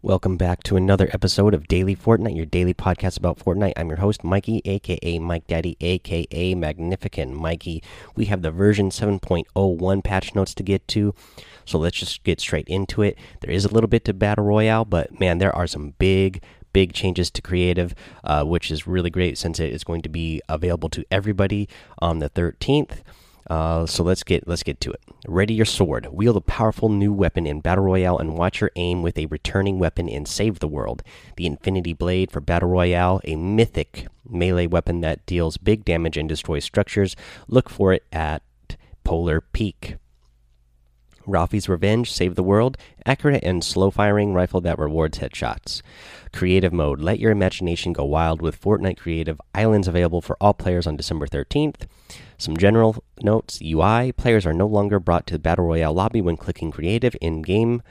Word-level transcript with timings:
Welcome 0.00 0.36
back 0.36 0.62
to 0.62 0.76
another 0.76 1.10
episode 1.12 1.54
of 1.54 1.66
Daily 1.66 1.96
Fortnite, 1.96 2.36
your 2.36 2.46
daily 2.46 2.72
podcast 2.72 3.18
about 3.18 3.40
Fortnite. 3.40 3.72
I'm 3.76 3.88
your 3.88 3.98
host, 3.98 4.22
Mikey, 4.22 4.62
aka 4.64 5.18
Mike 5.18 5.48
Daddy, 5.48 5.76
aka 5.80 6.54
Magnificent 6.54 7.32
Mikey. 7.32 7.82
We 8.14 8.26
have 8.26 8.42
the 8.42 8.52
version 8.52 8.90
7.01 8.90 10.04
patch 10.04 10.36
notes 10.36 10.54
to 10.54 10.62
get 10.62 10.86
to, 10.88 11.16
so 11.64 11.80
let's 11.80 11.96
just 11.96 12.22
get 12.22 12.40
straight 12.40 12.68
into 12.68 13.02
it. 13.02 13.18
There 13.40 13.50
is 13.50 13.64
a 13.64 13.74
little 13.74 13.88
bit 13.88 14.04
to 14.04 14.14
Battle 14.14 14.44
Royale, 14.44 14.84
but 14.84 15.18
man, 15.18 15.38
there 15.38 15.54
are 15.56 15.66
some 15.66 15.94
big, 15.98 16.44
big 16.72 16.92
changes 16.92 17.28
to 17.32 17.42
creative, 17.42 17.92
uh, 18.22 18.44
which 18.44 18.70
is 18.70 18.86
really 18.86 19.10
great 19.10 19.36
since 19.36 19.58
it 19.58 19.72
is 19.72 19.82
going 19.82 20.02
to 20.02 20.08
be 20.08 20.40
available 20.48 20.90
to 20.90 21.04
everybody 21.10 21.68
on 21.98 22.20
the 22.20 22.30
13th. 22.30 23.00
Uh, 23.48 23.86
so 23.86 24.02
let's 24.02 24.22
get 24.22 24.46
let's 24.46 24.62
get 24.62 24.80
to 24.80 24.90
it. 24.90 25.00
Ready 25.26 25.54
your 25.54 25.64
sword. 25.64 26.08
Wield 26.12 26.36
a 26.36 26.40
powerful 26.40 26.88
new 26.88 27.12
weapon 27.12 27.46
in 27.46 27.60
battle 27.60 27.84
royale 27.84 28.18
and 28.18 28.36
watch 28.36 28.60
your 28.60 28.70
aim 28.76 29.02
with 29.02 29.18
a 29.18 29.26
returning 29.26 29.78
weapon 29.78 30.08
in 30.08 30.26
Save 30.26 30.58
the 30.58 30.68
World. 30.68 31.02
The 31.36 31.46
Infinity 31.46 31.94
Blade 31.94 32.30
for 32.30 32.40
battle 32.40 32.68
royale, 32.68 33.20
a 33.24 33.36
mythic 33.36 34.06
melee 34.28 34.66
weapon 34.66 35.00
that 35.00 35.24
deals 35.24 35.56
big 35.56 35.84
damage 35.84 36.16
and 36.16 36.28
destroys 36.28 36.64
structures. 36.64 37.16
Look 37.46 37.70
for 37.70 37.92
it 37.92 38.04
at 38.12 38.42
Polar 39.04 39.40
Peak. 39.40 39.96
Ralphie's 41.28 41.68
Revenge, 41.68 42.10
Save 42.10 42.34
the 42.34 42.42
World, 42.42 42.76
accurate 43.04 43.44
and 43.44 43.62
slow 43.62 43.90
firing 43.90 44.32
rifle 44.32 44.60
that 44.62 44.78
rewards 44.78 45.18
headshots. 45.18 45.82
Creative 46.32 46.72
mode, 46.72 47.00
let 47.00 47.20
your 47.20 47.30
imagination 47.30 47.92
go 47.92 48.04
wild 48.04 48.40
with 48.40 48.60
Fortnite 48.60 48.96
Creative 48.96 49.40
Islands 49.54 49.86
available 49.86 50.20
for 50.20 50.36
all 50.40 50.54
players 50.54 50.86
on 50.86 50.96
December 50.96 51.26
13th. 51.26 51.86
Some 52.38 52.56
general 52.56 53.04
notes 53.20 53.60
UI 53.62 54.12
players 54.12 54.46
are 54.46 54.52
no 54.52 54.66
longer 54.66 54.98
brought 54.98 55.26
to 55.26 55.34
the 55.34 55.38
Battle 55.38 55.66
Royale 55.66 55.92
lobby 55.92 56.20
when 56.20 56.36
clicking 56.36 56.70
Creative 56.70 57.14
in 57.20 57.42
game 57.42 57.82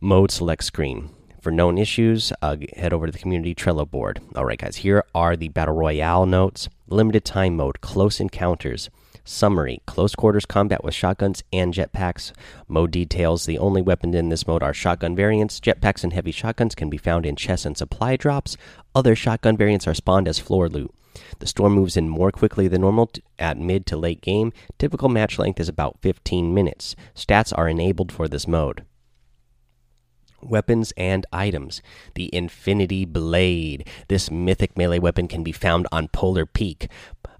mode 0.00 0.30
select 0.30 0.64
screen. 0.64 1.10
For 1.40 1.52
known 1.52 1.78
issues, 1.78 2.32
uh, 2.42 2.56
head 2.74 2.92
over 2.92 3.06
to 3.06 3.12
the 3.12 3.18
community 3.18 3.54
Trello 3.54 3.88
board. 3.88 4.20
All 4.34 4.44
right, 4.44 4.58
guys, 4.58 4.76
here 4.76 5.04
are 5.14 5.36
the 5.36 5.48
Battle 5.48 5.74
Royale 5.74 6.26
notes. 6.26 6.68
Limited 6.88 7.24
time 7.24 7.56
mode, 7.56 7.80
close 7.80 8.18
encounters. 8.18 8.90
Summary 9.26 9.82
Close 9.86 10.14
quarters 10.14 10.46
combat 10.46 10.84
with 10.84 10.94
shotguns 10.94 11.42
and 11.52 11.74
jetpacks. 11.74 12.32
Mode 12.68 12.92
details 12.92 13.44
The 13.44 13.58
only 13.58 13.82
weapons 13.82 14.14
in 14.14 14.28
this 14.28 14.46
mode 14.46 14.62
are 14.62 14.72
shotgun 14.72 15.16
variants. 15.16 15.58
Jetpacks 15.58 16.04
and 16.04 16.12
heavy 16.12 16.30
shotguns 16.30 16.76
can 16.76 16.88
be 16.88 16.96
found 16.96 17.26
in 17.26 17.34
chests 17.34 17.66
and 17.66 17.76
supply 17.76 18.14
drops. 18.16 18.56
Other 18.94 19.16
shotgun 19.16 19.56
variants 19.56 19.88
are 19.88 19.94
spawned 19.94 20.28
as 20.28 20.38
floor 20.38 20.68
loot. 20.68 20.94
The 21.40 21.46
storm 21.48 21.72
moves 21.72 21.96
in 21.96 22.08
more 22.08 22.30
quickly 22.30 22.68
than 22.68 22.82
normal 22.82 23.10
at 23.36 23.58
mid 23.58 23.84
to 23.86 23.96
late 23.96 24.20
game. 24.20 24.52
Typical 24.78 25.08
match 25.08 25.40
length 25.40 25.58
is 25.58 25.68
about 25.68 25.98
15 26.02 26.54
minutes. 26.54 26.94
Stats 27.14 27.52
are 27.56 27.68
enabled 27.68 28.12
for 28.12 28.28
this 28.28 28.46
mode. 28.46 28.84
Weapons 30.42 30.92
and 30.96 31.26
items. 31.32 31.82
The 32.14 32.32
Infinity 32.34 33.04
Blade. 33.04 33.88
This 34.08 34.30
mythic 34.30 34.76
melee 34.76 34.98
weapon 34.98 35.28
can 35.28 35.42
be 35.42 35.52
found 35.52 35.86
on 35.90 36.08
Polar 36.08 36.46
Peak. 36.46 36.88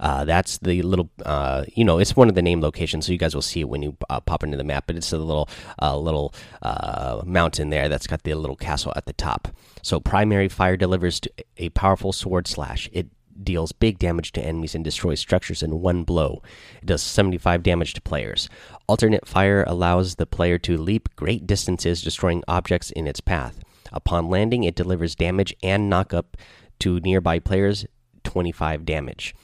Uh, 0.00 0.24
that's 0.24 0.58
the 0.58 0.82
little, 0.82 1.10
uh, 1.24 1.64
you 1.74 1.84
know, 1.84 1.98
it's 1.98 2.16
one 2.16 2.28
of 2.28 2.34
the 2.34 2.42
name 2.42 2.60
locations, 2.60 3.06
so 3.06 3.12
you 3.12 3.18
guys 3.18 3.34
will 3.34 3.42
see 3.42 3.60
it 3.60 3.68
when 3.68 3.82
you 3.82 3.96
uh, 4.10 4.20
pop 4.20 4.42
into 4.42 4.56
the 4.56 4.64
map. 4.64 4.84
But 4.86 4.96
it's 4.96 5.12
a 5.12 5.18
little, 5.18 5.48
uh, 5.80 5.96
little 5.96 6.34
uh, 6.62 7.22
mountain 7.24 7.70
there 7.70 7.88
that's 7.88 8.06
got 8.06 8.22
the 8.22 8.34
little 8.34 8.56
castle 8.56 8.92
at 8.96 9.06
the 9.06 9.12
top. 9.12 9.48
So 9.82 10.00
primary 10.00 10.48
fire 10.48 10.76
delivers 10.76 11.20
a 11.56 11.68
powerful 11.70 12.12
sword 12.12 12.46
slash. 12.46 12.88
It 12.92 13.08
deals 13.42 13.72
big 13.72 13.98
damage 13.98 14.32
to 14.32 14.42
enemies 14.42 14.74
and 14.74 14.84
destroys 14.84 15.20
structures 15.20 15.62
in 15.62 15.80
one 15.80 16.04
blow. 16.04 16.42
It 16.82 16.86
does 16.86 17.02
75 17.02 17.62
damage 17.62 17.94
to 17.94 18.00
players. 18.00 18.48
Alternate 18.86 19.26
fire 19.26 19.64
allows 19.66 20.14
the 20.14 20.26
player 20.26 20.58
to 20.58 20.76
leap 20.76 21.14
great 21.16 21.46
distances, 21.46 22.02
destroying 22.02 22.42
objects 22.48 22.90
in 22.90 23.06
its 23.06 23.20
path. 23.20 23.60
Upon 23.92 24.28
landing, 24.28 24.64
it 24.64 24.74
delivers 24.74 25.14
damage 25.14 25.54
and 25.62 25.88
knock 25.88 26.12
up 26.12 26.36
to 26.80 27.00
nearby 27.00 27.38
players, 27.38 27.86
25 28.24 28.84
damage. 28.84 29.34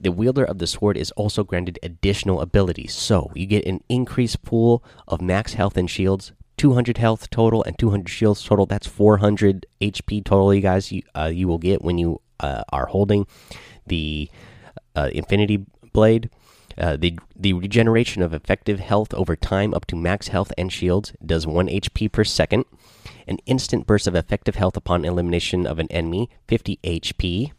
The 0.00 0.12
wielder 0.12 0.44
of 0.44 0.58
the 0.58 0.66
sword 0.66 0.96
is 0.96 1.10
also 1.12 1.42
granted 1.42 1.78
additional 1.82 2.40
abilities, 2.40 2.94
so 2.94 3.32
you 3.34 3.46
get 3.46 3.66
an 3.66 3.82
increased 3.88 4.42
pool 4.42 4.84
of 5.08 5.20
max 5.20 5.54
health 5.54 5.76
and 5.76 5.90
shields, 5.90 6.32
200 6.56 6.98
health 6.98 7.30
total 7.30 7.64
and 7.64 7.78
200 7.78 8.08
shields 8.08 8.44
total. 8.44 8.66
That's 8.66 8.86
400 8.86 9.66
HP 9.80 10.24
total, 10.24 10.54
you 10.54 10.60
guys. 10.60 10.92
You, 10.92 11.02
uh, 11.16 11.30
you 11.32 11.48
will 11.48 11.58
get 11.58 11.82
when 11.82 11.98
you 11.98 12.20
uh, 12.40 12.62
are 12.70 12.86
holding 12.86 13.26
the 13.86 14.30
uh, 14.94 15.10
Infinity 15.12 15.64
Blade. 15.92 16.30
Uh, 16.76 16.96
the 16.96 17.18
the 17.34 17.52
regeneration 17.54 18.22
of 18.22 18.32
effective 18.32 18.78
health 18.78 19.12
over 19.14 19.34
time 19.34 19.74
up 19.74 19.84
to 19.86 19.96
max 19.96 20.28
health 20.28 20.52
and 20.56 20.72
shields 20.72 21.12
does 21.24 21.44
1 21.44 21.66
HP 21.66 22.12
per 22.12 22.22
second. 22.22 22.66
An 23.26 23.38
instant 23.46 23.86
burst 23.86 24.06
of 24.06 24.14
effective 24.14 24.54
health 24.54 24.76
upon 24.76 25.04
elimination 25.04 25.66
of 25.66 25.78
an 25.78 25.88
enemy, 25.90 26.30
50 26.46 26.78
HP 26.84 27.52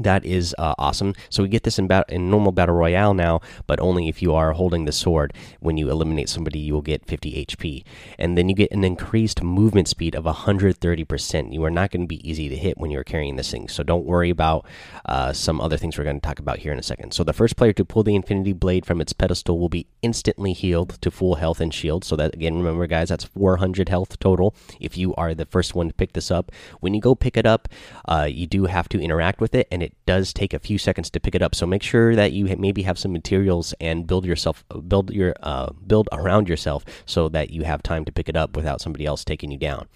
that 0.00 0.24
is 0.24 0.54
uh, 0.58 0.74
awesome. 0.78 1.14
So 1.30 1.42
we 1.42 1.48
get 1.48 1.62
this 1.62 1.78
in, 1.78 1.88
in 2.08 2.30
normal 2.30 2.52
battle 2.52 2.74
royale 2.74 3.14
now, 3.14 3.40
but 3.66 3.80
only 3.80 4.08
if 4.08 4.22
you 4.22 4.34
are 4.34 4.52
holding 4.52 4.84
the 4.84 4.92
sword. 4.92 5.32
When 5.60 5.76
you 5.76 5.90
eliminate 5.90 6.28
somebody, 6.28 6.58
you 6.58 6.74
will 6.74 6.82
get 6.82 7.06
50 7.06 7.46
HP, 7.46 7.84
and 8.18 8.36
then 8.36 8.48
you 8.48 8.54
get 8.54 8.72
an 8.72 8.84
increased 8.84 9.42
movement 9.42 9.88
speed 9.88 10.14
of 10.14 10.24
130 10.24 11.04
percent. 11.04 11.52
You 11.52 11.64
are 11.64 11.70
not 11.70 11.90
going 11.90 12.02
to 12.02 12.06
be 12.06 12.28
easy 12.28 12.48
to 12.48 12.56
hit 12.56 12.78
when 12.78 12.90
you 12.90 12.98
are 12.98 13.04
carrying 13.04 13.36
this 13.36 13.50
thing. 13.50 13.68
So 13.68 13.82
don't 13.82 14.04
worry 14.04 14.30
about 14.30 14.66
uh, 15.06 15.32
some 15.32 15.60
other 15.60 15.76
things 15.76 15.96
we're 15.96 16.04
going 16.04 16.20
to 16.20 16.26
talk 16.26 16.38
about 16.38 16.58
here 16.58 16.72
in 16.72 16.78
a 16.78 16.82
second. 16.82 17.12
So 17.12 17.24
the 17.24 17.32
first 17.32 17.56
player 17.56 17.72
to 17.72 17.84
pull 17.84 18.02
the 18.02 18.14
Infinity 18.14 18.52
Blade 18.52 18.86
from 18.86 19.00
its 19.00 19.12
pedestal 19.12 19.58
will 19.58 19.68
be 19.68 19.86
instantly 20.02 20.52
healed 20.52 21.00
to 21.00 21.10
full 21.10 21.36
health 21.36 21.60
and 21.60 21.72
shield. 21.72 22.04
So 22.04 22.16
that 22.16 22.34
again, 22.34 22.56
remember 22.56 22.86
guys, 22.86 23.08
that's 23.08 23.24
400 23.24 23.88
health 23.88 24.18
total. 24.18 24.54
If 24.80 24.96
you 24.96 25.14
are 25.14 25.34
the 25.34 25.46
first 25.46 25.74
one 25.74 25.88
to 25.88 25.94
pick 25.94 26.12
this 26.12 26.30
up, 26.30 26.52
when 26.80 26.94
you 26.94 27.00
go 27.00 27.14
pick 27.14 27.36
it 27.36 27.46
up, 27.46 27.68
uh, 28.06 28.28
you 28.30 28.46
do 28.46 28.66
have 28.66 28.88
to 28.90 29.00
interact 29.00 29.40
with 29.40 29.54
it 29.54 29.68
and 29.74 29.82
it 29.82 29.92
does 30.06 30.32
take 30.32 30.54
a 30.54 30.60
few 30.60 30.78
seconds 30.78 31.10
to 31.10 31.18
pick 31.18 31.34
it 31.34 31.42
up. 31.42 31.52
So 31.52 31.66
make 31.66 31.82
sure 31.82 32.14
that 32.14 32.32
you 32.32 32.44
maybe 32.56 32.82
have 32.82 32.96
some 32.96 33.12
materials 33.12 33.74
and 33.80 34.06
build 34.06 34.24
yourself 34.24 34.64
build 34.86 35.10
your 35.10 35.34
uh, 35.42 35.70
build 35.86 36.08
around 36.12 36.48
yourself 36.48 36.84
so 37.04 37.28
that 37.30 37.50
you 37.50 37.64
have 37.64 37.82
time 37.82 38.04
to 38.04 38.12
pick 38.12 38.28
it 38.28 38.36
up 38.36 38.56
without 38.56 38.80
somebody 38.80 39.04
else 39.04 39.24
taking 39.24 39.50
you 39.50 39.58
down. 39.58 39.88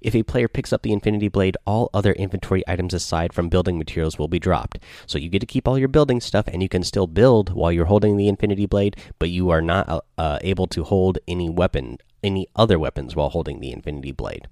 If 0.00 0.14
a 0.14 0.22
player 0.22 0.46
picks 0.46 0.72
up 0.72 0.82
the 0.82 0.92
Infinity 0.92 1.26
Blade, 1.26 1.56
all 1.66 1.90
other 1.92 2.12
inventory 2.12 2.62
items 2.68 2.94
aside 2.94 3.32
from 3.32 3.48
building 3.48 3.78
materials 3.78 4.16
will 4.16 4.28
be 4.28 4.38
dropped. 4.38 4.78
So 5.06 5.18
you 5.18 5.28
get 5.28 5.40
to 5.40 5.46
keep 5.46 5.66
all 5.66 5.78
your 5.78 5.88
building 5.88 6.20
stuff, 6.20 6.46
and 6.46 6.62
you 6.62 6.68
can 6.68 6.84
still 6.84 7.08
build 7.08 7.52
while 7.52 7.72
you're 7.72 7.86
holding 7.86 8.16
the 8.16 8.28
Infinity 8.28 8.66
Blade, 8.66 8.96
but 9.18 9.30
you 9.30 9.50
are 9.50 9.62
not 9.62 10.04
uh, 10.18 10.38
able 10.42 10.68
to 10.68 10.84
hold 10.84 11.18
any 11.26 11.50
weapon, 11.50 11.98
any 12.22 12.46
other 12.54 12.78
weapons 12.78 13.16
while 13.16 13.30
holding 13.30 13.60
the 13.60 13.72
Infinity 13.72 14.12
Blade. 14.12 14.46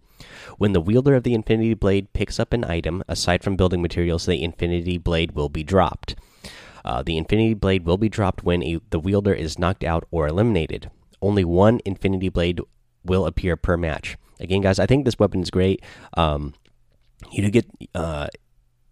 When 0.59 0.73
the 0.73 0.81
wielder 0.81 1.15
of 1.15 1.23
the 1.23 1.35
Infinity 1.35 1.75
Blade 1.75 2.13
picks 2.13 2.39
up 2.39 2.53
an 2.53 2.65
item, 2.65 3.03
aside 3.09 3.43
from 3.43 3.57
building 3.57 3.83
materials, 3.83 4.27
the 4.27 4.43
Infinity 4.43 4.99
Blade 4.99 5.33
will 5.33 5.49
be 5.49 5.63
dropped. 5.63 6.15
Uh, 6.85 7.03
the 7.03 7.17
Infinity 7.17 7.55
Blade 7.55 7.85
will 7.85 7.97
be 7.97 8.09
dropped 8.09 8.45
when 8.45 8.63
a, 8.63 8.79
the 8.91 9.01
wielder 9.01 9.33
is 9.33 9.59
knocked 9.59 9.85
out 9.85 10.07
or 10.11 10.27
eliminated. 10.27 10.91
Only 11.23 11.45
one 11.45 11.81
Infinity 11.85 12.29
Blade 12.29 12.61
will 13.05 13.27
appear 13.27 13.57
per 13.57 13.77
match. 13.77 14.17
Again, 14.41 14.61
guys, 14.61 14.79
I 14.79 14.87
think 14.87 15.05
this 15.05 15.19
weapon 15.19 15.41
is 15.41 15.51
great. 15.51 15.83
Um, 16.17 16.55
you 17.31 17.43
do 17.43 17.51
get 17.51 17.67
uh, 17.95 18.27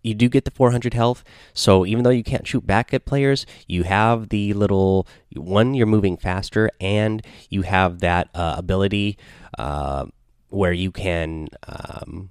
you 0.02 0.14
do 0.14 0.28
get 0.28 0.44
the 0.44 0.50
400 0.50 0.94
health. 0.94 1.24
So 1.54 1.86
even 1.86 2.04
though 2.04 2.10
you 2.10 2.24
can't 2.24 2.46
shoot 2.46 2.66
back 2.66 2.92
at 2.92 3.04
players, 3.04 3.46
you 3.66 3.84
have 3.84 4.30
the 4.30 4.52
little 4.52 5.06
one. 5.34 5.74
You're 5.74 5.86
moving 5.86 6.16
faster, 6.16 6.70
and 6.80 7.24
you 7.48 7.62
have 7.62 8.00
that 8.00 8.28
uh, 8.34 8.54
ability. 8.58 9.18
Uh, 9.58 10.06
where 10.52 10.72
you 10.72 10.90
can 10.90 11.48
um, 11.66 12.30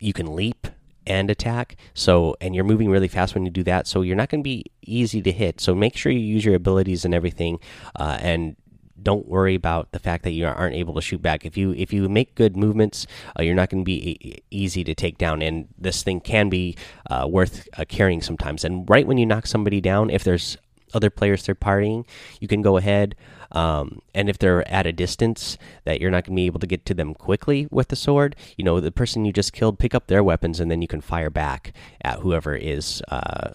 you 0.00 0.12
can 0.12 0.34
leap 0.34 0.66
and 1.06 1.30
attack. 1.30 1.76
So 1.92 2.36
and 2.40 2.54
you're 2.54 2.64
moving 2.64 2.90
really 2.90 3.08
fast 3.08 3.34
when 3.34 3.44
you 3.44 3.50
do 3.50 3.62
that. 3.64 3.86
So 3.86 4.02
you're 4.02 4.16
not 4.16 4.28
going 4.30 4.40
to 4.40 4.44
be 4.44 4.64
easy 4.82 5.22
to 5.22 5.32
hit. 5.32 5.60
So 5.60 5.74
make 5.74 5.96
sure 5.96 6.10
you 6.10 6.18
use 6.18 6.44
your 6.44 6.54
abilities 6.54 7.04
and 7.04 7.14
everything, 7.14 7.58
uh, 7.96 8.18
and 8.20 8.56
don't 9.02 9.28
worry 9.28 9.54
about 9.54 9.92
the 9.92 9.98
fact 9.98 10.24
that 10.24 10.30
you 10.30 10.46
aren't 10.46 10.74
able 10.74 10.94
to 10.94 11.02
shoot 11.02 11.20
back. 11.20 11.44
If 11.44 11.56
you 11.56 11.72
if 11.72 11.92
you 11.92 12.08
make 12.08 12.34
good 12.34 12.56
movements, 12.56 13.06
uh, 13.38 13.42
you're 13.42 13.54
not 13.54 13.68
going 13.68 13.82
to 13.82 13.84
be 13.84 14.42
easy 14.50 14.82
to 14.84 14.94
take 14.94 15.18
down. 15.18 15.42
And 15.42 15.68
this 15.78 16.02
thing 16.02 16.20
can 16.20 16.48
be 16.48 16.76
uh, 17.10 17.26
worth 17.30 17.68
uh, 17.76 17.84
carrying 17.86 18.22
sometimes. 18.22 18.64
And 18.64 18.88
right 18.88 19.06
when 19.06 19.18
you 19.18 19.26
knock 19.26 19.46
somebody 19.46 19.80
down, 19.80 20.10
if 20.10 20.24
there's 20.24 20.56
other 20.94 21.10
players 21.10 21.44
third 21.44 21.60
partying, 21.60 22.06
you 22.40 22.48
can 22.48 22.62
go 22.62 22.76
ahead. 22.76 23.14
Um, 23.52 24.00
and 24.14 24.28
if 24.28 24.38
they're 24.38 24.68
at 24.68 24.86
a 24.86 24.92
distance 24.92 25.56
that 25.84 26.00
you're 26.00 26.10
not 26.10 26.24
going 26.24 26.34
to 26.34 26.40
be 26.40 26.46
able 26.46 26.60
to 26.60 26.66
get 26.66 26.84
to 26.86 26.94
them 26.94 27.14
quickly 27.14 27.68
with 27.70 27.88
the 27.88 27.96
sword, 27.96 28.34
you 28.56 28.64
know, 28.64 28.80
the 28.80 28.90
person 28.90 29.24
you 29.24 29.32
just 29.32 29.52
killed, 29.52 29.78
pick 29.78 29.94
up 29.94 30.08
their 30.08 30.24
weapons 30.24 30.58
and 30.58 30.70
then 30.70 30.82
you 30.82 30.88
can 30.88 31.00
fire 31.00 31.30
back 31.30 31.72
at 32.02 32.20
whoever 32.20 32.54
is 32.54 33.00
uh, 33.08 33.52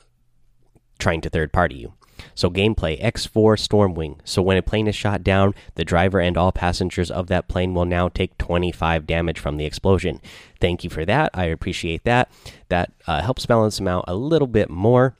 trying 0.99 1.21
to 1.21 1.29
third 1.29 1.51
party 1.51 1.75
you. 1.75 1.93
So, 2.35 2.49
gameplay 2.49 3.01
X4 3.01 3.55
Stormwing. 3.57 4.19
So, 4.23 4.41
when 4.41 4.57
a 4.57 4.61
plane 4.61 4.87
is 4.87 4.95
shot 4.95 5.23
down, 5.23 5.53
the 5.75 5.85
driver 5.85 6.19
and 6.19 6.37
all 6.37 6.51
passengers 6.51 7.09
of 7.09 7.27
that 7.27 7.47
plane 7.47 7.73
will 7.73 7.85
now 7.85 8.09
take 8.09 8.37
25 8.37 9.07
damage 9.07 9.39
from 9.39 9.57
the 9.57 9.65
explosion. 9.65 10.19
Thank 10.59 10.83
you 10.83 10.89
for 10.89 11.05
that. 11.05 11.31
I 11.33 11.45
appreciate 11.45 12.03
that. 12.03 12.29
That 12.69 12.91
uh, 13.07 13.21
helps 13.21 13.45
balance 13.45 13.77
them 13.77 13.87
out 13.87 14.05
a 14.07 14.15
little 14.15 14.47
bit 14.47 14.69
more. 14.69 15.15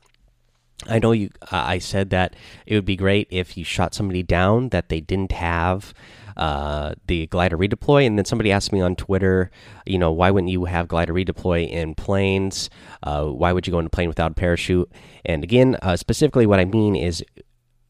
I 0.88 1.00
know 1.00 1.12
you. 1.12 1.30
Uh, 1.42 1.64
I 1.66 1.80
said 1.80 2.10
that 2.12 2.36
it 2.66 2.76
would 2.76 2.86
be 2.86 2.96
great 2.96 3.28
if 3.30 3.58
you 3.58 3.64
shot 3.64 3.94
somebody 3.94 4.24
down 4.24 4.70
that 4.70 4.90
they 4.90 5.02
didn't 5.02 5.34
have 5.34 5.94
uh, 6.38 6.94
the 7.08 7.28
glider 7.28 7.58
redeploy, 7.58 8.08
and 8.08 8.18
then 8.18 8.26
somebody 8.26 8.52
asked 8.52 8.72
me 8.72 8.80
on 8.80 8.96
Twitter, 8.96 9.52
you 9.86 10.00
know, 10.00 10.12
why 10.12 10.32
wouldn't 10.32 10.52
you 10.52 10.66
have 10.66 10.88
glider 10.88 11.14
redeploy 11.14 11.70
in 11.70 11.96
planes? 11.96 12.70
Uh, 13.04 13.26
why 13.26 13.52
would 13.52 13.68
you 13.68 13.72
go 13.72 13.80
in 13.80 13.88
a 13.88 13.90
plane 13.90 14.08
without 14.08 14.32
a 14.32 14.36
parachute? 14.36 14.90
And 15.26 15.44
again, 15.44 15.76
uh, 15.82 15.98
specifically, 15.98 16.46
what 16.46 16.60
I 16.60 16.66
mean 16.66 16.96
is. 16.96 17.24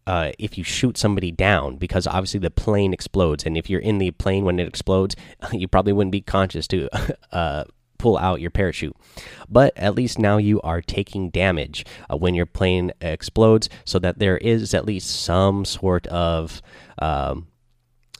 Uh, 0.08 0.32
if 0.40 0.58
you 0.58 0.64
shoot 0.64 0.98
somebody 0.98 1.30
down, 1.30 1.76
because 1.76 2.08
obviously 2.08 2.40
the 2.40 2.50
plane 2.50 2.94
explodes, 2.94 3.46
and 3.46 3.56
if 3.56 3.70
you're 3.70 3.80
in 3.80 4.00
the 4.00 4.10
plane 4.10 4.44
when 4.44 4.60
it 4.60 4.68
explodes, 4.68 5.16
you 5.52 5.68
probably 5.68 5.94
wouldn't 5.94 6.12
be 6.12 6.22
conscious 6.22 6.68
to 6.68 6.90
uh, 7.32 7.64
pull 8.00 8.18
out 8.18 8.42
your 8.42 8.50
parachute. 8.50 8.96
But 9.48 9.78
at 9.78 9.94
least 9.94 10.18
now 10.18 10.38
you 10.38 10.60
are 10.62 10.82
taking 10.82 11.30
damage 11.30 11.86
uh, 12.12 12.18
when 12.18 12.34
your 12.34 12.48
plane 12.48 12.92
explodes, 13.00 13.70
so 13.86 14.00
that 14.00 14.18
there 14.18 14.38
is 14.40 14.74
at 14.74 14.86
least 14.86 15.10
some 15.10 15.66
sort 15.66 16.08
of. 16.08 16.64
Um, 16.98 17.46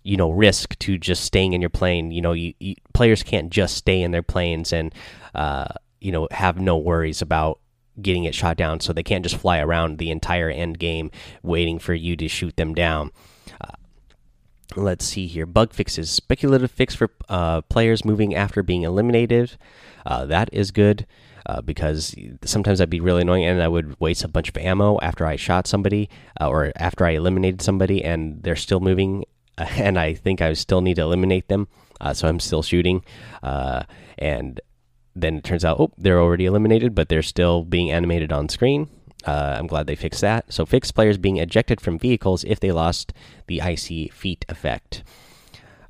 you 0.02 0.16
know, 0.16 0.32
risk 0.32 0.80
to 0.80 0.98
just 0.98 1.26
staying 1.26 1.52
in 1.52 1.60
your 1.60 1.70
plane. 1.70 2.10
You 2.10 2.22
know, 2.22 2.32
you, 2.32 2.54
you 2.60 2.76
players 2.94 3.22
can't 3.22 3.50
just 3.50 3.76
stay 3.76 4.02
in 4.02 4.12
their 4.12 4.24
planes 4.24 4.72
and, 4.72 4.96
uh, 5.36 5.68
you 6.00 6.14
know, 6.14 6.30
have 6.32 6.60
no 6.60 6.78
worries 6.78 7.22
about 7.22 7.60
getting 8.02 8.24
it 8.24 8.34
shot 8.34 8.56
down. 8.56 8.80
So 8.80 8.94
they 8.94 9.04
can't 9.04 9.24
just 9.24 9.36
fly 9.36 9.60
around 9.60 9.98
the 9.98 10.10
entire 10.10 10.50
end 10.50 10.80
game 10.80 11.12
waiting 11.44 11.80
for 11.80 11.94
you 11.94 12.16
to 12.16 12.30
shoot 12.30 12.56
them 12.56 12.74
down. 12.74 13.12
Let's 14.76 15.06
see 15.06 15.28
here. 15.28 15.46
Bug 15.46 15.74
fixes 15.74 16.10
speculative 16.10 16.72
fix 16.72 16.94
for 16.94 17.10
uh, 17.28 17.62
players 17.62 18.06
moving 18.06 18.36
after 18.36 18.62
being 18.62 18.84
eliminated. 18.84 19.58
Uh, 20.06 20.26
that 20.26 20.50
is 20.54 20.72
good 20.72 21.08
uh, 21.50 21.62
because 21.62 22.16
sometimes 22.44 22.78
that'd 22.78 22.90
be 22.90 23.00
really 23.00 23.22
annoying 23.22 23.44
and 23.44 23.62
i 23.62 23.68
would 23.68 24.00
waste 24.00 24.24
a 24.24 24.28
bunch 24.28 24.50
of 24.50 24.58
ammo 24.58 25.00
after 25.02 25.26
i 25.26 25.36
shot 25.36 25.66
somebody 25.66 26.10
uh, 26.40 26.48
or 26.48 26.72
after 26.76 27.06
i 27.06 27.12
eliminated 27.12 27.62
somebody 27.62 28.04
and 28.04 28.44
they're 28.44 28.56
still 28.56 28.80
moving 28.80 29.26
and 29.58 29.98
i 29.98 30.14
think 30.14 30.42
i 30.42 30.54
still 30.54 30.82
need 30.82 30.96
to 30.96 31.02
eliminate 31.02 31.48
them 31.48 31.68
uh, 32.02 32.14
so 32.14 32.28
i'm 32.28 32.40
still 32.40 32.64
shooting. 32.64 33.04
Uh, 33.44 33.84
and 34.18 34.62
then 35.16 35.38
it 35.38 35.44
turns 35.44 35.66
out 35.66 35.80
oh 35.80 35.92
they're 35.98 36.20
already 36.20 36.46
eliminated 36.46 36.94
but 36.94 37.10
they're 37.10 37.24
still 37.24 37.64
being 37.64 37.92
animated 37.92 38.32
on 38.32 38.48
screen 38.48 38.88
uh, 39.26 39.58
I'm 39.60 39.68
glad 39.68 39.88
they 39.88 39.96
fixed 39.96 40.22
that. 40.22 40.52
So, 40.52 40.66
fix 40.66 40.92
players 40.92 41.18
being 41.18 41.38
ejected 41.38 41.82
from 41.82 42.00
vehicles 42.00 42.44
if 42.46 42.60
they 42.60 42.72
lost 42.72 43.14
the 43.48 43.62
icy 43.62 44.10
feet 44.10 44.46
effect. 44.48 45.04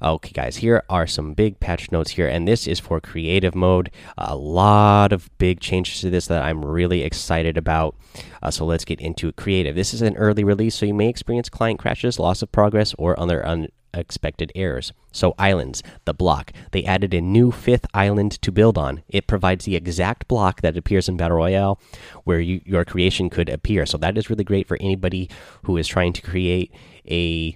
Okay, 0.01 0.31
guys, 0.31 0.57
here 0.57 0.81
are 0.89 1.05
some 1.05 1.33
big 1.33 1.59
patch 1.59 1.91
notes 1.91 2.11
here, 2.11 2.27
and 2.27 2.47
this 2.47 2.67
is 2.67 2.79
for 2.79 3.01
creative 3.01 3.53
mode. 3.53 3.91
A 4.17 4.33
lot 4.33 5.11
of 5.11 5.29
big 5.37 5.59
changes 5.59 5.99
to 5.99 6.09
this 6.09 6.27
that 6.27 6.41
I'm 6.41 6.63
really 6.63 7.03
excited 7.03 7.57
about. 7.57 7.97
Uh, 8.41 8.49
so 8.49 8.65
let's 8.65 8.85
get 8.85 9.01
into. 9.01 9.33
Creative. 9.33 9.75
This 9.75 9.93
is 9.93 10.01
an 10.01 10.15
early 10.15 10.45
release, 10.45 10.75
so 10.75 10.85
you 10.85 10.93
may 10.93 11.09
experience 11.09 11.49
client 11.49 11.79
crashes, 11.79 12.17
loss 12.17 12.41
of 12.41 12.49
progress, 12.49 12.95
or 12.97 13.19
other 13.19 13.45
un 13.45 13.67
expected 13.93 14.51
errors. 14.55 14.93
So, 15.11 15.33
islands, 15.39 15.81
the 16.05 16.13
block. 16.13 16.51
They 16.71 16.83
added 16.83 17.13
a 17.13 17.21
new 17.21 17.51
fifth 17.51 17.85
island 17.93 18.33
to 18.41 18.51
build 18.51 18.77
on. 18.77 19.03
It 19.07 19.27
provides 19.27 19.65
the 19.65 19.75
exact 19.75 20.27
block 20.27 20.61
that 20.61 20.77
appears 20.77 21.09
in 21.09 21.17
Battle 21.17 21.37
Royale 21.37 21.79
where 22.23 22.39
you, 22.39 22.61
your 22.65 22.85
creation 22.85 23.29
could 23.29 23.49
appear. 23.49 23.85
So, 23.85 23.97
that 23.97 24.17
is 24.17 24.29
really 24.29 24.43
great 24.43 24.67
for 24.67 24.77
anybody 24.79 25.29
who 25.63 25.77
is 25.77 25.87
trying 25.87 26.13
to 26.13 26.21
create 26.21 26.73
a 27.09 27.55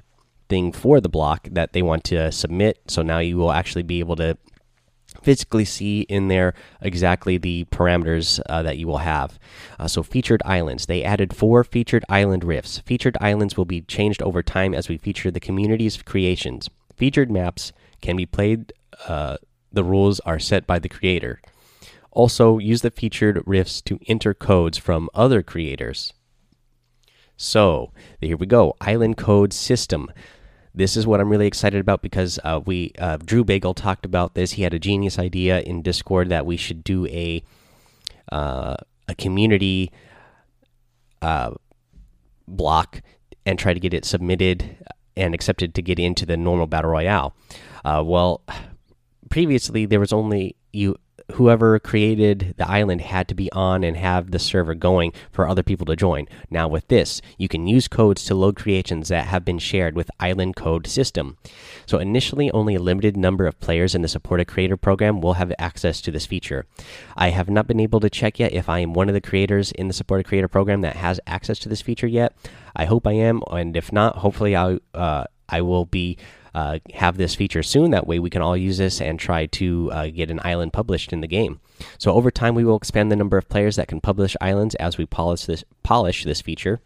thing 0.50 0.72
for 0.72 1.00
the 1.00 1.10
block 1.10 1.48
that 1.52 1.74
they 1.74 1.82
want 1.82 2.04
to 2.06 2.32
submit. 2.32 2.80
So, 2.88 3.02
now 3.02 3.20
you 3.20 3.38
will 3.38 3.52
actually 3.52 3.84
be 3.84 4.00
able 4.00 4.16
to 4.18 4.38
physically 5.24 5.66
see 5.66 6.02
in 6.02 6.28
there 6.28 6.54
exactly 6.82 7.38
the 7.38 7.66
parameters 7.66 8.40
uh, 8.48 8.62
that 8.64 8.78
you 8.78 8.88
will 8.88 9.00
have. 9.00 9.40
Uh, 9.80 9.88
so, 9.88 10.04
featured 10.04 10.42
islands. 10.46 10.86
They 10.86 11.04
added 11.04 11.36
four 11.36 11.64
featured 11.64 12.06
island 12.10 12.44
rifts. 12.44 12.80
Featured 12.80 13.18
islands 13.22 13.58
will 13.58 13.66
be 13.66 13.82
changed 13.82 14.22
over 14.22 14.44
time 14.44 14.74
as 14.74 14.90
we 14.90 14.98
feature 14.98 15.32
the 15.32 15.40
community's 15.40 16.02
creations. 16.02 16.70
Featured 16.96 17.32
maps 17.32 17.72
can 18.02 18.16
be 18.16 18.26
played, 18.26 18.74
uh, 19.08 19.38
the 19.72 19.84
rules 19.84 20.20
are 20.22 20.40
set 20.40 20.68
by 20.68 20.80
the 20.80 20.90
creator. 20.90 21.42
Also, 22.12 22.60
use 22.60 22.82
the 22.82 22.92
featured 22.92 23.42
rifts 23.46 23.82
to 23.82 24.00
enter 24.08 24.34
codes 24.34 24.78
from 24.78 25.10
other 25.16 25.42
creators. 25.42 26.14
So, 27.36 27.92
here 28.22 28.38
we 28.38 28.46
go 28.46 28.76
Island 28.80 29.18
Code 29.18 29.52
System 29.52 30.12
this 30.76 30.98
is 30.98 31.06
what 31.06 31.20
I'm 31.20 31.30
really 31.30 31.48
excited 31.48 31.80
about 31.80 32.02
because 32.02 32.40
uh, 32.44 32.60
we 32.66 32.92
uh, 32.98 33.18
Drew 33.18 33.44
Bagel 33.44 33.74
talked 33.74 34.06
about 34.06 34.34
this. 34.34 34.54
He 34.54 34.64
had 34.64 34.74
a 34.74 34.80
genius 34.80 35.20
idea 35.20 35.62
in 35.62 35.82
Discord 35.82 36.30
that 36.30 36.46
we 36.46 36.58
should 36.58 36.84
do 36.84 37.06
a 37.08 37.44
uh, 38.32 38.76
a 39.08 39.16
community 39.16 39.92
uh, 41.22 41.52
block 42.48 43.02
and 43.46 43.60
try 43.60 43.74
to 43.74 43.80
get 43.80 43.94
it 43.94 44.06
submitted 44.06 44.78
and 45.16 45.36
accepted 45.36 45.76
to 45.76 45.82
get 45.82 46.00
into 46.00 46.26
the 46.26 46.38
normal 46.38 46.66
battle 46.66 46.92
royale. 46.92 47.36
Uh, 47.86 48.02
well, 48.04 48.42
previously 49.30 49.86
there 49.86 50.00
was 50.00 50.14
only 50.14 50.56
you 50.72 50.96
whoever 51.34 51.80
created 51.80 52.54
the 52.58 52.70
island 52.70 53.02
had 53.02 53.28
to 53.28 53.36
be 53.36 53.52
on 53.52 53.84
and 53.84 53.98
have 53.98 54.32
the 54.32 54.40
server 54.40 54.76
going 54.76 55.14
for 55.32 55.48
other 55.48 55.64
people 55.64 55.86
to 55.86 55.96
join. 55.96 56.28
Now, 56.50 56.68
with 56.68 56.88
this, 56.88 57.22
you 57.38 57.48
can 57.48 57.68
use 57.68 57.88
codes 57.88 58.24
to 58.26 58.36
load 58.36 58.56
creations 58.56 59.10
that 59.10 59.28
have 59.28 59.46
been 59.46 59.60
shared 59.60 59.96
with 59.96 60.12
Island 60.20 60.56
Code 60.56 60.88
System. 60.88 61.38
So, 61.86 61.98
initially, 61.98 62.52
only 62.52 62.76
a 62.76 62.82
limited 62.82 63.18
number 63.18 63.48
of 63.48 63.60
players 63.60 63.96
in 63.96 64.02
the 64.02 64.08
supported 64.08 64.46
creator 64.46 64.78
program 64.78 65.22
will 65.22 65.34
have 65.34 65.54
access 65.58 66.02
to 66.02 66.12
this 66.12 66.26
feature. 66.26 66.66
I 67.16 67.30
have 67.30 67.50
not 67.50 67.68
been 67.68 67.80
able 67.80 68.00
to 68.02 68.10
check 68.10 68.40
yet 68.40 68.54
if 68.54 68.70
I 68.70 68.80
am 68.80 68.94
one 68.94 69.10
of 69.10 69.14
the 69.14 69.22
creators 69.22 69.72
in 69.72 69.88
the 69.88 69.94
supported 69.94 70.26
creator 70.26 70.48
program 70.48 70.82
that 70.82 70.98
has 70.98 71.20
access 71.28 71.60
to 71.60 71.70
this 71.70 71.82
feature 71.82 72.08
yet. 72.08 72.36
I 72.76 72.86
hope 72.86 73.08
I 73.08 73.14
am, 73.14 73.42
and 73.52 73.78
if 73.78 73.92
not, 73.92 74.18
hopefully, 74.18 74.56
I 74.56 74.80
uh, 74.94 75.26
I 75.50 75.62
will 75.62 75.86
be 75.86 76.18
uh, 76.54 76.80
have 76.94 77.18
this 77.18 77.36
feature 77.36 77.64
soon. 77.64 77.92
That 77.92 78.08
way, 78.08 78.20
we 78.20 78.30
can 78.30 78.42
all 78.42 78.58
use 78.58 78.78
this 78.78 79.02
and 79.02 79.20
try 79.20 79.46
to 79.48 79.92
uh, 79.92 80.08
get 80.08 80.32
an 80.32 80.40
island 80.44 80.74
published 80.74 81.14
in 81.14 81.22
the 81.22 81.28
game. 81.28 81.60
So 81.98 82.14
over 82.14 82.32
time, 82.32 82.56
we 82.56 82.64
will 82.64 82.78
expand 82.78 83.12
the 83.12 83.16
number 83.16 83.38
of 83.38 83.50
players 83.50 83.76
that 83.76 83.88
can 83.88 84.02
publish 84.02 84.36
islands 84.42 84.76
as 84.76 84.98
we 84.98 85.06
polish 85.06 85.46
this 85.46 85.64
polish 85.84 86.24
this 86.24 86.42
feature. 86.42 86.80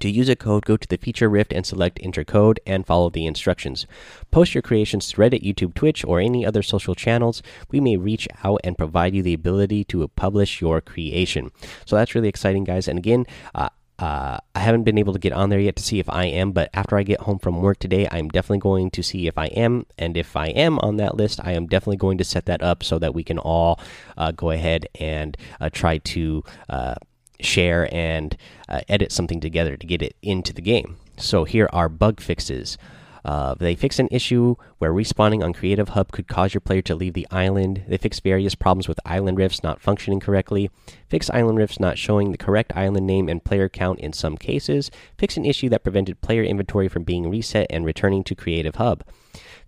To 0.00 0.10
use 0.10 0.28
a 0.28 0.36
code, 0.36 0.66
go 0.66 0.76
to 0.76 0.86
the 0.86 0.98
feature 0.98 1.30
rift 1.30 1.52
and 1.52 1.64
select 1.64 1.98
enter 2.02 2.22
code 2.22 2.60
and 2.66 2.86
follow 2.86 3.08
the 3.08 3.26
instructions. 3.26 3.86
Post 4.30 4.54
your 4.54 4.62
creations 4.62 5.08
to 5.08 5.16
Reddit, 5.16 5.42
YouTube, 5.42 5.74
Twitch, 5.74 6.04
or 6.04 6.20
any 6.20 6.44
other 6.44 6.62
social 6.62 6.94
channels. 6.94 7.42
We 7.70 7.80
may 7.80 7.96
reach 7.96 8.28
out 8.44 8.60
and 8.62 8.76
provide 8.76 9.14
you 9.14 9.22
the 9.22 9.32
ability 9.32 9.84
to 9.84 10.06
publish 10.08 10.60
your 10.60 10.82
creation. 10.82 11.50
So 11.86 11.96
that's 11.96 12.14
really 12.14 12.28
exciting, 12.28 12.64
guys. 12.64 12.86
And 12.86 12.98
again, 12.98 13.24
uh, 13.54 13.70
uh, 13.98 14.38
I 14.54 14.60
haven't 14.60 14.84
been 14.84 14.98
able 14.98 15.12
to 15.12 15.18
get 15.18 15.32
on 15.32 15.50
there 15.50 15.58
yet 15.58 15.76
to 15.76 15.82
see 15.82 15.98
if 15.98 16.08
I 16.08 16.26
am, 16.26 16.52
but 16.52 16.70
after 16.72 16.96
I 16.96 17.02
get 17.02 17.20
home 17.20 17.38
from 17.38 17.60
work 17.60 17.78
today, 17.78 18.06
I'm 18.10 18.28
definitely 18.28 18.58
going 18.58 18.90
to 18.92 19.02
see 19.02 19.26
if 19.26 19.36
I 19.36 19.46
am. 19.46 19.86
And 19.98 20.16
if 20.16 20.36
I 20.36 20.48
am 20.48 20.78
on 20.78 20.96
that 20.98 21.16
list, 21.16 21.40
I 21.42 21.52
am 21.52 21.66
definitely 21.66 21.96
going 21.96 22.18
to 22.18 22.24
set 22.24 22.46
that 22.46 22.62
up 22.62 22.84
so 22.84 22.98
that 23.00 23.14
we 23.14 23.24
can 23.24 23.38
all 23.38 23.80
uh, 24.16 24.30
go 24.30 24.50
ahead 24.50 24.86
and 25.00 25.36
uh, 25.60 25.68
try 25.70 25.98
to 25.98 26.44
uh, 26.68 26.94
share 27.40 27.92
and 27.92 28.36
uh, 28.68 28.80
edit 28.88 29.10
something 29.10 29.40
together 29.40 29.76
to 29.76 29.86
get 29.86 30.02
it 30.02 30.14
into 30.22 30.52
the 30.52 30.62
game. 30.62 30.96
So 31.16 31.44
here 31.44 31.68
are 31.72 31.88
bug 31.88 32.20
fixes. 32.20 32.78
Uh, 33.24 33.54
they 33.54 33.74
fixed 33.74 33.98
an 33.98 34.08
issue 34.10 34.54
where 34.78 34.92
respawning 34.92 35.42
on 35.42 35.52
Creative 35.52 35.90
Hub 35.90 36.12
could 36.12 36.28
cause 36.28 36.54
your 36.54 36.60
player 36.60 36.82
to 36.82 36.94
leave 36.94 37.14
the 37.14 37.26
island. 37.30 37.84
They 37.88 37.96
fixed 37.96 38.22
various 38.22 38.54
problems 38.54 38.88
with 38.88 39.00
island 39.04 39.38
rifts 39.38 39.62
not 39.62 39.80
functioning 39.80 40.20
correctly. 40.20 40.70
Fixed 41.08 41.30
island 41.32 41.58
rifts 41.58 41.80
not 41.80 41.98
showing 41.98 42.32
the 42.32 42.38
correct 42.38 42.72
island 42.76 43.06
name 43.06 43.28
and 43.28 43.44
player 43.44 43.68
count 43.68 44.00
in 44.00 44.12
some 44.12 44.36
cases. 44.36 44.90
Fixed 45.16 45.36
an 45.36 45.44
issue 45.44 45.68
that 45.68 45.82
prevented 45.82 46.20
player 46.20 46.42
inventory 46.42 46.88
from 46.88 47.02
being 47.02 47.28
reset 47.28 47.66
and 47.70 47.84
returning 47.84 48.24
to 48.24 48.34
Creative 48.34 48.76
Hub. 48.76 49.04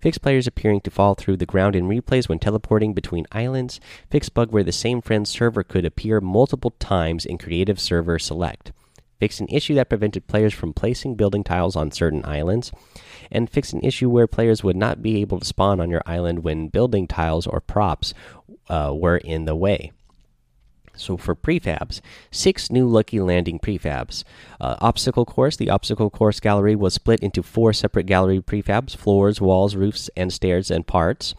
Fixed 0.01 0.23
players 0.23 0.47
appearing 0.47 0.81
to 0.81 0.91
fall 0.91 1.15
through 1.15 1.37
the 1.37 1.47
ground 1.47 1.77
in 1.77 1.89
replays 1.89 2.29
when 2.29 2.39
teleporting 2.39 2.95
between 2.95 3.27
islands. 3.33 3.81
Fixed 4.11 4.33
bug 4.33 4.51
where 4.51 4.65
the 4.65 4.73
same 4.73 5.03
friend's 5.03 5.29
server 5.29 5.63
could 5.63 5.85
appear 5.85 6.21
multiple 6.21 6.71
times 6.79 7.27
in 7.27 7.37
Creative 7.37 7.79
Server 7.79 8.19
Select. 8.19 8.73
Fixed 9.21 9.41
an 9.41 9.49
issue 9.51 9.75
that 9.75 9.91
prevented 9.91 10.27
players 10.27 10.55
from 10.55 10.73
placing 10.73 11.15
building 11.15 11.45
tiles 11.45 11.77
on 11.77 11.93
certain 11.93 12.25
islands 12.25 12.73
and 13.31 13.51
fix 13.51 13.75
an 13.75 13.81
issue 13.83 14.09
where 14.09 14.27
players 14.27 14.65
would 14.65 14.77
not 14.77 15.03
be 15.03 15.21
able 15.21 15.39
to 15.39 15.45
spawn 15.45 15.79
on 15.79 15.91
your 15.91 16.03
island 16.07 16.43
when 16.43 16.69
building 16.69 17.07
tiles 17.07 17.47
or 17.47 17.61
props 17.61 18.15
uh, 18.71 18.93
were 18.95 19.19
in 19.19 19.45
the 19.45 19.55
way. 19.55 19.93
So 20.95 21.17
for 21.17 21.35
prefabs, 21.35 22.01
six 22.31 22.71
new 22.71 22.87
Lucky 22.87 23.21
Landing 23.21 23.59
prefabs. 23.59 24.25
Uh, 24.61 24.77
obstacle 24.81 25.25
course. 25.25 25.57
The 25.57 25.71
obstacle 25.71 26.11
course 26.11 26.41
gallery 26.41 26.77
was 26.77 26.95
split 26.95 27.21
into 27.21 27.43
four 27.43 27.73
separate 27.73 28.07
gallery 28.07 28.41
prefabs: 28.41 28.95
floors, 28.97 29.41
walls, 29.41 29.77
roofs, 29.77 30.11
and 30.17 30.33
stairs 30.33 30.71
and 30.71 30.87
parts. 30.87 31.35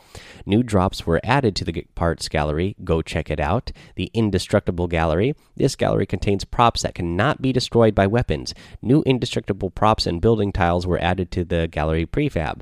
New 0.46 0.64
drops 0.64 1.06
were 1.06 1.22
added 1.24 1.56
to 1.58 1.66
the 1.66 1.86
parts 1.96 2.28
gallery. 2.28 2.76
Go 2.84 3.02
check 3.02 3.30
it 3.30 3.40
out. 3.40 3.72
The 3.96 4.10
indestructible 4.14 4.88
gallery. 4.88 5.36
This 5.56 5.76
gallery 5.76 6.06
contains 6.06 6.44
props 6.44 6.82
that 6.82 6.96
cannot 6.96 7.42
be 7.42 7.54
destroyed 7.54 7.94
by 7.94 8.08
weapons. 8.08 8.54
New 8.82 9.04
indestructible 9.04 9.70
props 9.70 10.08
and 10.08 10.22
building 10.22 10.52
tiles 10.52 10.88
were 10.88 11.02
added 11.02 11.30
to 11.32 11.44
the 11.44 11.68
gallery 11.68 12.06
prefab 12.06 12.62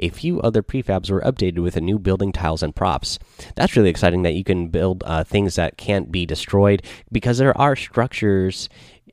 a 0.00 0.08
few 0.08 0.40
other 0.40 0.62
prefabs 0.62 1.10
were 1.10 1.20
updated 1.20 1.60
with 1.60 1.76
a 1.76 1.80
new 1.80 1.98
building 1.98 2.32
tiles 2.32 2.62
and 2.62 2.74
props. 2.74 3.18
That's 3.54 3.76
really 3.76 3.90
exciting 3.90 4.22
that 4.22 4.34
you 4.34 4.44
can 4.44 4.68
build 4.68 5.04
uh, 5.06 5.24
things 5.24 5.54
that 5.56 5.76
can't 5.76 6.10
be 6.10 6.26
destroyed 6.26 6.82
because 7.12 7.38
there 7.38 7.56
are 7.56 7.76
structures 7.76 8.68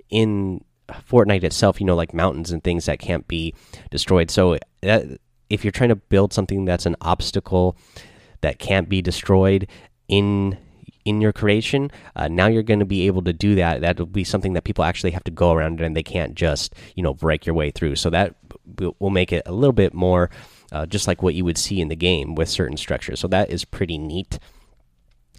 in 0.10 0.64
Fortnite 0.90 1.44
itself, 1.44 1.80
you 1.80 1.86
know, 1.86 1.96
like 1.96 2.14
mountains 2.14 2.52
and 2.52 2.64
things 2.64 2.86
that 2.86 3.00
can't 3.00 3.28
be 3.28 3.54
destroyed. 3.92 4.32
So 4.32 4.58
that, 4.82 5.06
if 5.50 5.64
you're 5.64 5.72
trying 5.72 5.90
to 5.90 5.96
build 5.96 6.34
something 6.34 6.66
that's 6.66 6.86
an 6.86 6.96
obstacle 7.02 7.78
that 8.42 8.60
can't 8.60 8.90
be 8.90 9.02
destroyed 9.02 9.68
in 10.08 10.58
in 11.04 11.22
your 11.22 11.32
creation, 11.32 11.90
uh, 12.18 12.28
now 12.28 12.48
you're 12.48 12.64
going 12.64 12.82
to 12.82 12.86
be 12.86 13.08
able 13.08 13.22
to 13.22 13.32
do 13.32 13.56
that. 13.56 13.80
That'll 13.80 14.06
be 14.06 14.26
something 14.26 14.52
that 14.54 14.66
people 14.66 14.84
actually 14.84 15.12
have 15.12 15.24
to 15.24 15.32
go 15.32 15.54
around 15.54 15.80
and 15.80 15.96
they 15.96 16.04
can't 16.04 16.36
just 16.36 16.74
you 16.96 17.04
know 17.04 17.14
break 17.14 17.46
your 17.46 17.56
way 17.56 17.72
through. 17.72 17.96
So 17.96 18.10
that 18.10 18.36
will 19.00 19.10
make 19.10 19.32
it 19.32 19.44
a 19.46 19.54
little 19.54 19.74
bit 19.74 19.94
more 19.94 20.30
uh, 20.72 20.86
just 20.86 21.08
like 21.08 21.22
what 21.22 21.36
you 21.36 21.46
would 21.46 21.58
see 21.58 21.82
in 21.82 21.88
the 21.88 21.96
game 21.96 22.36
with 22.36 22.50
certain 22.50 22.78
structures. 22.78 23.20
So 23.20 23.28
that 23.28 23.50
is 23.50 23.66
pretty 23.66 23.98
neat. 23.98 24.40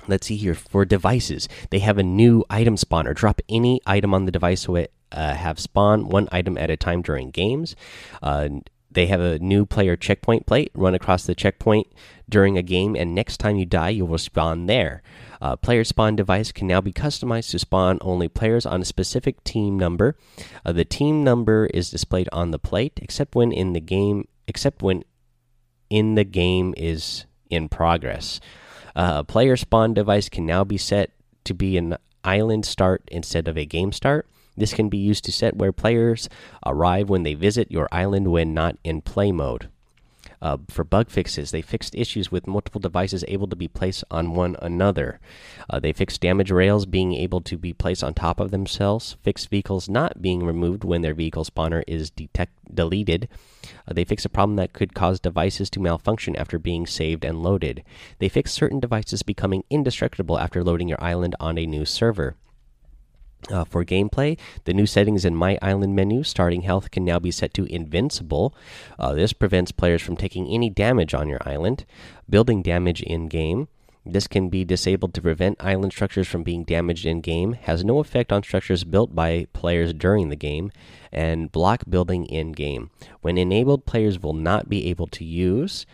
Let's 0.06 0.26
see 0.26 0.37
here 0.37 0.54
for 0.54 0.85
devices. 0.85 1.49
They 1.70 1.80
have 1.80 1.99
a 1.99 2.02
new 2.02 2.44
item 2.49 2.76
spawner. 2.76 3.14
Drop 3.14 3.40
any 3.49 3.80
item 3.87 4.14
on 4.14 4.25
the 4.25 4.32
device 4.32 4.62
so 4.62 4.76
it 4.76 4.92
uh, 5.12 5.35
have 5.35 5.58
spawn 5.58 6.08
one 6.08 6.28
item 6.32 6.56
at 6.56 6.70
a 6.70 6.76
time 6.76 7.02
during 7.02 7.30
games. 7.30 7.75
Uh, 8.23 8.49
they 8.90 9.06
have 9.06 9.20
a 9.20 9.38
new 9.38 9.66
player 9.66 9.97
checkpoint 9.97 10.47
plate. 10.47 10.70
Run 10.75 10.94
across 10.94 11.26
the 11.26 11.35
checkpoint 11.35 11.88
during 12.28 12.56
a 12.56 12.62
game, 12.62 12.97
and 12.97 13.14
next 13.14 13.37
time 13.37 13.56
you 13.56 13.66
die, 13.66 13.90
you 13.90 14.06
will 14.06 14.18
spawn 14.18 14.66
there. 14.66 15.02
Uh, 15.40 15.56
player 15.56 15.85
spawn 15.85 16.16
device 16.16 16.52
can 16.52 16.66
now 16.66 16.80
be 16.80 16.92
customized 16.92 17.50
to 17.50 17.58
spawn 17.58 17.99
only 18.00 18.28
players 18.28 18.66
on 18.66 18.82
a 18.82 18.87
specific 18.87 19.44
team 19.44 19.78
number. 19.78 20.16
Uh, 20.64 20.73
the 20.73 20.85
team 20.85 21.23
number 21.23 21.66
is 21.66 21.90
displayed 21.90 22.28
on 22.32 22.50
the 22.50 22.58
plate, 22.58 22.99
except 23.02 23.35
when 23.35 23.52
in 23.52 23.73
the 23.73 23.80
game, 23.80 24.26
except 24.47 24.82
when 24.82 25.04
in 25.90 26.14
the 26.14 26.25
game 26.25 26.75
is 26.76 27.26
in 27.50 27.68
progress. 27.68 28.40
Uh, 28.95 29.18
a 29.18 29.25
player 29.25 29.57
spawn 29.57 29.95
device 29.95 30.28
can 30.28 30.45
now 30.45 30.64
be 30.64 30.78
set 30.78 31.11
to 31.45 31.54
be 31.54 31.76
an 31.76 31.97
island 32.25 32.66
start 32.66 33.02
instead 33.09 33.49
of 33.49 33.57
a 33.57 33.64
game 33.64 33.92
start. 33.92 34.26
This 34.57 34.75
can 34.75 34.88
be 34.88 34.99
used 34.99 35.25
to 35.25 35.33
set 35.33 35.57
where 35.57 35.73
players 35.73 36.28
arrive 36.66 37.09
when 37.09 37.23
they 37.23 37.35
visit 37.35 37.71
your 37.71 37.88
island 37.92 38.33
when 38.33 38.52
not 38.52 38.76
in 38.83 39.00
play 39.02 39.30
mode. 39.30 39.68
Uh, 40.40 40.57
for 40.68 40.85
bug 40.85 41.11
fixes, 41.11 41.50
they 41.50 41.62
fixed 41.62 41.95
issues 41.95 42.30
with 42.30 42.47
multiple 42.47 42.80
devices 42.80 43.25
able 43.28 43.49
to 43.49 43.57
be 43.57 43.68
placed 43.68 44.04
on 44.11 44.35
one 44.35 44.57
another. 44.62 45.18
Uh, 45.68 45.80
they 45.80 45.92
fixed 45.92 46.21
damaged 46.21 46.50
rails 46.50 46.87
being 46.87 47.14
able 47.14 47.40
to 47.40 47.57
be 47.57 47.73
placed 47.73 48.04
on 48.04 48.14
top 48.14 48.40
of 48.40 48.50
themselves, 48.50 49.16
fixed 49.23 49.49
vehicles 49.49 49.88
not 49.88 50.23
being 50.23 50.45
removed 50.45 50.85
when 50.85 51.02
their 51.02 51.14
vehicle 51.14 51.45
spawner 51.45 51.83
is 51.87 52.11
detect 52.11 52.52
deleted. 52.73 53.28
Uh, 53.87 53.92
they 53.92 54.04
fixed 54.04 54.26
a 54.26 54.30
problem 54.30 54.57
that 54.57 54.73
could 54.73 54.95
cause 54.95 55.18
devices 55.18 55.68
to 55.71 55.80
malfunction 55.80 56.37
after 56.37 56.59
being 56.59 56.87
saved 56.87 57.25
and 57.25 57.42
loaded. 57.42 57.83
They 58.18 58.28
fixed 58.28 58.54
certain 58.54 58.80
devices 58.80 59.23
becoming 59.23 59.64
indestructible 59.71 60.38
after 60.38 60.62
loading 60.62 60.88
your 60.88 61.02
island 61.02 61.35
on 61.40 61.59
a 61.59 61.66
new 61.66 61.85
server. 61.85 62.37
Uh, 63.50 63.64
for 63.64 63.85
gameplay, 63.85 64.37
the 64.64 64.75
new 64.75 64.85
settings 64.85 65.25
in 65.25 65.35
My 65.35 65.59
Island 65.62 65.95
menu, 65.95 66.23
starting 66.23 66.62
health 66.62 66.90
can 66.90 67.04
now 67.04 67.18
be 67.18 67.30
set 67.30 67.54
to 67.54 67.64
invincible. 67.64 68.52
Uh, 68.99 69.14
this 69.14 69.33
prevents 69.33 69.73
players 69.73 70.02
from 70.02 70.16
taking 70.16 70.49
any 70.49 70.68
damage 70.68 71.14
on 71.14 71.28
your 71.28 71.40
island. 71.47 71.87
Building 72.28 72.62
damage 72.62 73.00
in 73.00 73.28
game. 73.28 73.68
This 74.04 74.26
can 74.26 74.49
be 74.49 74.64
disabled 74.64 75.14
to 75.14 75.23
prevent 75.23 75.62
island 75.62 75.92
structures 75.92 76.26
from 76.26 76.42
being 76.42 76.64
damaged 76.64 77.04
in 77.04 77.21
game, 77.21 77.52
has 77.52 77.85
no 77.85 77.99
effect 77.99 78.33
on 78.33 78.42
structures 78.42 78.85
built 78.85 79.14
by 79.14 79.47
players 79.52 79.92
during 79.92 80.30
the 80.30 80.37
game, 80.37 80.73
and 81.12 81.52
block 81.52 81.85
building 81.88 82.25
in 82.26 82.52
game. 82.52 82.90
When 83.21 83.37
enabled, 83.37 83.87
players 83.87 84.18
will 84.21 84.33
not 84.33 84.68
be 84.68 84.87
able 84.88 85.09
to 85.09 85.25
use. 85.25 85.85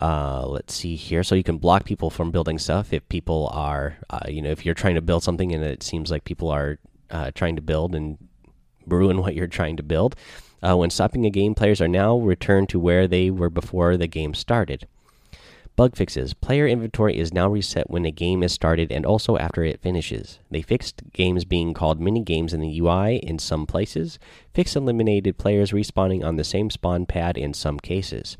Uh, 0.00 0.46
let's 0.46 0.74
see 0.74 0.96
here. 0.96 1.22
So 1.22 1.34
you 1.34 1.44
can 1.44 1.58
block 1.58 1.84
people 1.84 2.10
from 2.10 2.30
building 2.30 2.58
stuff 2.58 2.92
if 2.92 3.08
people 3.08 3.50
are, 3.52 3.98
uh, 4.10 4.26
you 4.28 4.42
know, 4.42 4.50
if 4.50 4.64
you're 4.64 4.74
trying 4.74 4.96
to 4.96 5.02
build 5.02 5.22
something 5.22 5.52
and 5.52 5.62
it 5.62 5.82
seems 5.82 6.10
like 6.10 6.24
people 6.24 6.50
are 6.50 6.78
uh, 7.14 7.30
trying 7.34 7.56
to 7.56 7.62
build 7.62 7.94
and 7.94 8.18
ruin 8.86 9.18
what 9.22 9.34
you're 9.34 9.46
trying 9.46 9.76
to 9.76 9.82
build. 9.82 10.16
Uh, 10.62 10.76
when 10.76 10.90
stopping 10.90 11.24
a 11.24 11.30
game, 11.30 11.54
players 11.54 11.80
are 11.80 11.88
now 11.88 12.16
returned 12.16 12.68
to 12.70 12.80
where 12.80 13.06
they 13.06 13.30
were 13.30 13.50
before 13.50 13.96
the 13.96 14.06
game 14.06 14.34
started. 14.34 14.86
Bug 15.76 15.96
fixes. 15.96 16.34
Player 16.34 16.68
inventory 16.68 17.18
is 17.18 17.34
now 17.34 17.48
reset 17.48 17.90
when 17.90 18.04
a 18.04 18.12
game 18.12 18.44
is 18.44 18.52
started 18.52 18.92
and 18.92 19.04
also 19.04 19.36
after 19.36 19.64
it 19.64 19.82
finishes. 19.82 20.38
They 20.48 20.62
fixed 20.62 21.02
games 21.12 21.44
being 21.44 21.74
called 21.74 22.00
mini 22.00 22.22
games 22.22 22.54
in 22.54 22.60
the 22.60 22.78
UI 22.78 23.16
in 23.16 23.40
some 23.40 23.66
places. 23.66 24.20
Fix 24.52 24.76
eliminated 24.76 25.36
players 25.36 25.72
respawning 25.72 26.24
on 26.24 26.36
the 26.36 26.44
same 26.44 26.70
spawn 26.70 27.06
pad 27.06 27.36
in 27.36 27.52
some 27.54 27.80
cases. 27.80 28.36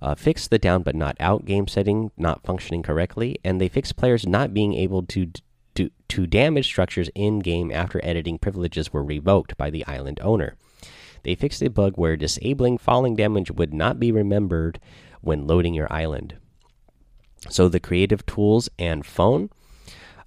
Uh, 0.00 0.14
the 0.14 0.58
down 0.58 0.82
but 0.82 0.94
not 0.94 1.16
out 1.20 1.44
game 1.44 1.68
setting 1.68 2.10
not 2.16 2.44
functioning 2.44 2.82
correctly, 2.82 3.38
and 3.44 3.60
they 3.60 3.68
fixed 3.68 3.96
players 3.96 4.26
not 4.26 4.54
being 4.54 4.74
able 4.74 5.02
to 5.02 5.30
to, 6.14 6.28
damage 6.28 6.66
structures 6.66 7.10
in 7.16 7.40
game 7.40 7.72
after 7.72 8.00
editing 8.04 8.38
privileges 8.38 8.92
were 8.92 9.02
revoked 9.02 9.56
by 9.56 9.68
the 9.68 9.84
island 9.86 10.20
owner. 10.22 10.54
They 11.24 11.34
fixed 11.34 11.60
a 11.60 11.70
bug 11.70 11.94
where 11.96 12.16
disabling 12.16 12.78
falling 12.78 13.16
damage 13.16 13.50
would 13.50 13.74
not 13.74 13.98
be 13.98 14.12
remembered 14.12 14.78
when 15.22 15.48
loading 15.48 15.74
your 15.74 15.92
island. 15.92 16.36
So 17.50 17.68
the 17.68 17.80
creative 17.80 18.24
tools 18.26 18.68
and 18.78 19.04
phone. 19.04 19.50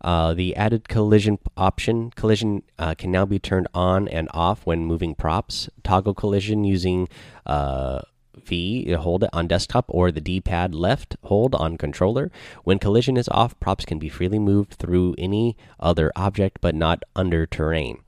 Uh, 0.02 0.34
the 0.34 0.58
added 0.58 0.90
collision 0.90 1.40
option 1.56 2.12
collision 2.12 2.64
uh, 2.78 2.94
can 2.94 3.10
now 3.10 3.26
be 3.26 3.40
turned 3.40 3.68
on 3.74 4.10
and 4.10 4.28
off 4.34 4.66
when 4.66 4.86
moving 4.86 5.16
props. 5.16 5.70
Toggle 5.84 6.14
collision 6.14 6.66
using 6.66 7.08
uh, 7.46 8.02
V, 8.46 8.92
hold 8.92 9.24
it 9.24 9.30
on 9.34 9.48
desktop, 9.48 9.86
or 9.88 10.12
the 10.12 10.22
D 10.22 10.42
pad 10.42 10.74
left 10.74 11.16
hold 11.24 11.56
on 11.56 11.78
controller. 11.78 12.32
When 12.64 12.80
collision 12.80 13.18
is 13.18 13.30
off, 13.30 13.60
props 13.60 13.86
can 13.86 14.00
be 14.00 14.10
freely 14.10 14.40
moved 14.40 14.74
through 14.74 15.16
any 15.18 15.58
other 15.80 16.12
object 16.16 16.60
but 16.62 16.76
not 16.76 17.04
under 17.16 17.46
terrain. 17.46 18.00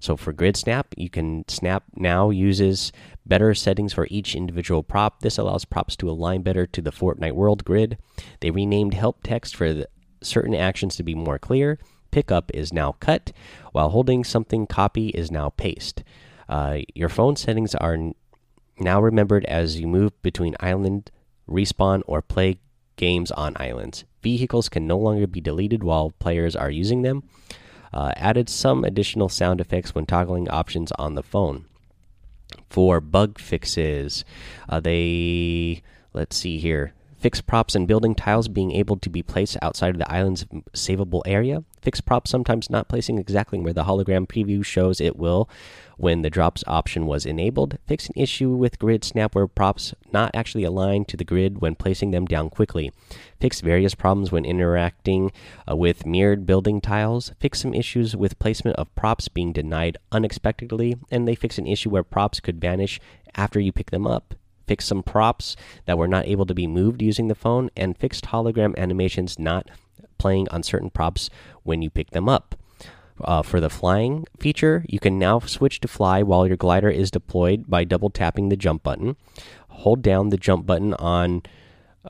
So 0.00 0.16
for 0.16 0.32
grid 0.32 0.56
snap, 0.56 0.94
you 0.96 1.08
can 1.08 1.48
snap 1.48 1.84
now 1.96 2.30
uses 2.30 2.92
better 3.24 3.54
settings 3.54 3.92
for 3.92 4.06
each 4.10 4.34
individual 4.34 4.82
prop. 4.82 5.20
This 5.20 5.38
allows 5.38 5.64
props 5.64 5.96
to 5.96 6.10
align 6.10 6.42
better 6.42 6.66
to 6.66 6.82
the 6.82 6.92
Fortnite 6.92 7.32
world 7.32 7.64
grid. 7.64 7.98
They 8.40 8.50
renamed 8.50 8.94
help 8.94 9.22
text 9.22 9.56
for 9.56 9.84
certain 10.20 10.54
actions 10.54 10.96
to 10.96 11.02
be 11.02 11.14
more 11.14 11.38
clear. 11.38 11.78
Pickup 12.10 12.50
is 12.52 12.72
now 12.72 12.92
cut, 13.00 13.32
while 13.72 13.88
holding 13.88 14.22
something 14.22 14.66
copy 14.66 15.08
is 15.08 15.30
now 15.30 15.50
paste. 15.50 16.04
Uh, 16.48 16.80
your 16.94 17.08
phone 17.08 17.36
settings 17.36 17.74
are 17.74 17.96
now 18.78 19.00
remembered 19.00 19.44
as 19.46 19.78
you 19.78 19.86
move 19.86 20.20
between 20.22 20.56
island, 20.60 21.10
respawn, 21.48 22.02
or 22.06 22.22
play 22.22 22.58
games 22.96 23.30
on 23.32 23.56
islands. 23.56 24.04
Vehicles 24.22 24.68
can 24.68 24.86
no 24.86 24.98
longer 24.98 25.26
be 25.26 25.40
deleted 25.40 25.82
while 25.82 26.12
players 26.18 26.54
are 26.54 26.70
using 26.70 27.02
them. 27.02 27.22
Uh, 27.92 28.12
added 28.16 28.48
some 28.48 28.84
additional 28.84 29.28
sound 29.28 29.60
effects 29.60 29.94
when 29.94 30.06
toggling 30.06 30.48
options 30.48 30.92
on 30.92 31.14
the 31.14 31.22
phone. 31.22 31.66
For 32.70 33.00
bug 33.00 33.38
fixes, 33.38 34.24
uh, 34.68 34.80
they 34.80 35.82
let's 36.14 36.36
see 36.36 36.58
here. 36.58 36.94
Fix 37.22 37.40
props 37.40 37.76
and 37.76 37.86
building 37.86 38.16
tiles 38.16 38.48
being 38.48 38.72
able 38.72 38.96
to 38.96 39.08
be 39.08 39.22
placed 39.22 39.56
outside 39.62 39.90
of 39.90 39.98
the 40.00 40.12
island's 40.12 40.44
savable 40.74 41.22
area. 41.24 41.62
Fix 41.80 42.00
props 42.00 42.32
sometimes 42.32 42.68
not 42.68 42.88
placing 42.88 43.16
exactly 43.16 43.60
where 43.60 43.72
the 43.72 43.84
hologram 43.84 44.26
preview 44.26 44.64
shows 44.64 45.00
it 45.00 45.14
will 45.14 45.48
when 45.96 46.22
the 46.22 46.30
drops 46.30 46.64
option 46.66 47.06
was 47.06 47.24
enabled. 47.24 47.78
Fix 47.86 48.08
an 48.08 48.14
issue 48.16 48.50
with 48.50 48.80
grid 48.80 49.04
snap 49.04 49.36
where 49.36 49.46
props 49.46 49.94
not 50.12 50.32
actually 50.34 50.64
aligned 50.64 51.06
to 51.06 51.16
the 51.16 51.22
grid 51.22 51.60
when 51.60 51.76
placing 51.76 52.10
them 52.10 52.24
down 52.24 52.50
quickly. 52.50 52.90
Fix 53.38 53.60
various 53.60 53.94
problems 53.94 54.32
when 54.32 54.44
interacting 54.44 55.30
uh, 55.70 55.76
with 55.76 56.04
mirrored 56.04 56.44
building 56.44 56.80
tiles. 56.80 57.30
Fix 57.38 57.60
some 57.60 57.72
issues 57.72 58.16
with 58.16 58.40
placement 58.40 58.76
of 58.78 58.92
props 58.96 59.28
being 59.28 59.52
denied 59.52 59.96
unexpectedly. 60.10 60.96
And 61.08 61.28
they 61.28 61.36
fix 61.36 61.56
an 61.56 61.68
issue 61.68 61.90
where 61.90 62.02
props 62.02 62.40
could 62.40 62.60
vanish 62.60 62.98
after 63.36 63.60
you 63.60 63.70
pick 63.70 63.92
them 63.92 64.08
up 64.08 64.34
fixed 64.66 64.88
some 64.88 65.02
props 65.02 65.56
that 65.86 65.98
were 65.98 66.08
not 66.08 66.26
able 66.26 66.46
to 66.46 66.54
be 66.54 66.66
moved 66.66 67.02
using 67.02 67.28
the 67.28 67.34
phone, 67.34 67.70
and 67.76 67.96
fixed 67.96 68.26
hologram 68.26 68.76
animations 68.76 69.38
not 69.38 69.70
playing 70.18 70.48
on 70.50 70.62
certain 70.62 70.90
props 70.90 71.30
when 71.62 71.82
you 71.82 71.90
pick 71.90 72.10
them 72.10 72.28
up. 72.28 72.54
Uh, 73.20 73.42
for 73.42 73.60
the 73.60 73.70
flying 73.70 74.26
feature, 74.38 74.84
you 74.88 74.98
can 74.98 75.18
now 75.18 75.38
switch 75.38 75.80
to 75.80 75.88
fly 75.88 76.22
while 76.22 76.46
your 76.46 76.56
glider 76.56 76.88
is 76.88 77.10
deployed 77.10 77.64
by 77.68 77.84
double 77.84 78.10
tapping 78.10 78.48
the 78.48 78.56
jump 78.56 78.82
button. 78.82 79.16
Hold 79.68 80.02
down 80.02 80.30
the 80.30 80.36
jump 80.36 80.66
button 80.66 80.94
on 80.94 81.42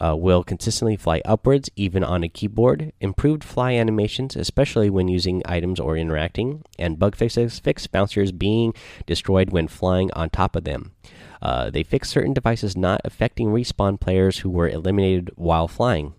uh, 0.01 0.17
will 0.17 0.43
consistently 0.43 0.97
fly 0.97 1.21
upwards 1.25 1.71
even 1.77 2.03
on 2.03 2.23
a 2.23 2.29
keyboard. 2.29 2.93
Improved 3.01 3.45
fly 3.45 3.73
animations, 3.73 4.37
especially 4.37 4.89
when 4.89 5.09
using 5.09 5.43
items 5.45 5.79
or 5.79 5.97
interacting, 5.97 6.65
and 6.79 6.99
bug 6.99 7.15
fixes 7.15 7.59
fix 7.59 7.87
bouncers 7.87 8.33
being 8.33 8.75
destroyed 9.07 9.51
when 9.51 9.69
flying 9.69 10.11
on 10.13 10.31
top 10.31 10.57
of 10.57 10.65
them. 10.65 10.93
Uh, 11.43 11.69
they 11.69 11.83
fix 11.83 12.09
certain 12.09 12.33
devices 12.33 12.77
not 12.77 13.01
affecting 13.05 13.49
respawn 13.49 13.99
players 13.99 14.39
who 14.39 14.49
were 14.49 14.69
eliminated 14.69 15.31
while 15.35 15.67
flying. 15.67 16.15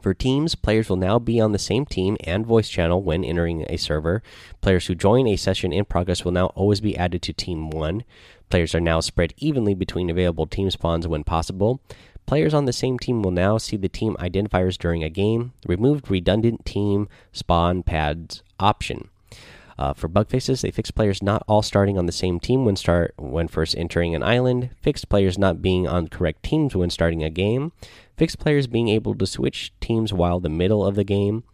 For 0.00 0.14
teams, 0.14 0.54
players 0.54 0.88
will 0.88 0.96
now 0.96 1.18
be 1.18 1.40
on 1.40 1.52
the 1.52 1.58
same 1.58 1.86
team 1.86 2.16
and 2.24 2.46
voice 2.46 2.68
channel 2.68 3.02
when 3.02 3.24
entering 3.24 3.64
a 3.68 3.76
server. 3.76 4.22
Players 4.60 4.86
who 4.86 4.94
join 4.94 5.26
a 5.26 5.36
session 5.36 5.72
in 5.72 5.84
progress 5.84 6.24
will 6.24 6.32
now 6.32 6.46
always 6.48 6.80
be 6.80 6.96
added 6.96 7.22
to 7.22 7.32
Team 7.32 7.70
1. 7.70 8.04
Players 8.50 8.74
are 8.74 8.80
now 8.80 9.00
spread 9.00 9.34
evenly 9.38 9.74
between 9.74 10.10
available 10.10 10.46
team 10.46 10.70
spawns 10.70 11.08
when 11.08 11.24
possible. 11.24 11.80
Players 12.26 12.54
on 12.54 12.64
the 12.64 12.72
same 12.72 12.98
team 12.98 13.22
will 13.22 13.30
now 13.30 13.58
see 13.58 13.76
the 13.76 13.88
team 13.88 14.16
identifiers 14.20 14.78
during 14.78 15.02
a 15.02 15.10
game. 15.10 15.52
Removed 15.66 16.10
redundant 16.10 16.64
team 16.64 17.08
spawn 17.32 17.82
pads 17.82 18.42
option. 18.60 19.08
Uh, 19.78 19.92
for 19.92 20.08
bug 20.08 20.28
fixes, 20.28 20.62
they 20.62 20.70
fixed 20.70 20.94
players 20.94 21.22
not 21.22 21.42
all 21.48 21.62
starting 21.62 21.98
on 21.98 22.06
the 22.06 22.12
same 22.12 22.38
team 22.38 22.64
when 22.64 22.76
start 22.76 23.14
when 23.18 23.48
first 23.48 23.76
entering 23.76 24.14
an 24.14 24.22
island. 24.22 24.70
Fixed 24.80 25.08
players 25.08 25.36
not 25.36 25.60
being 25.60 25.88
on 25.88 26.08
correct 26.08 26.42
teams 26.42 26.76
when 26.76 26.90
starting 26.90 27.22
a 27.22 27.30
game. 27.30 27.72
Fixed 28.16 28.38
players 28.38 28.66
being 28.66 28.88
able 28.88 29.14
to 29.14 29.26
switch 29.26 29.72
teams 29.80 30.12
while 30.12 30.38
the 30.38 30.48
middle 30.48 30.84
of 30.84 30.94
the 30.94 31.04
game. 31.04 31.44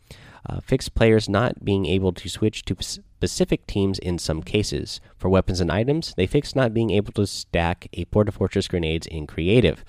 Uh, 0.49 0.61
fixed 0.61 0.95
players 0.95 1.29
not 1.29 1.65
being 1.65 1.87
able 1.87 2.13
to 2.13 2.29
switch 2.29 2.65
to 2.65 2.77
specific 2.81 3.67
teams 3.67 3.99
in 3.99 4.19
some 4.19 4.43
cases. 4.43 5.01
For 5.17 5.29
weapons 5.29 5.61
and 5.61 5.71
items, 5.71 6.15
they 6.17 6.27
fixed 6.27 6.57
not 6.57 6.73
being 6.73 6.91
able 6.91 7.13
to 7.13 7.27
stack 7.27 7.89
a 7.93 8.07
Porta 8.07 8.33
Fortress 8.33 8.67
grenades 8.67 9.07
in 9.07 9.27
creative. 9.27 9.85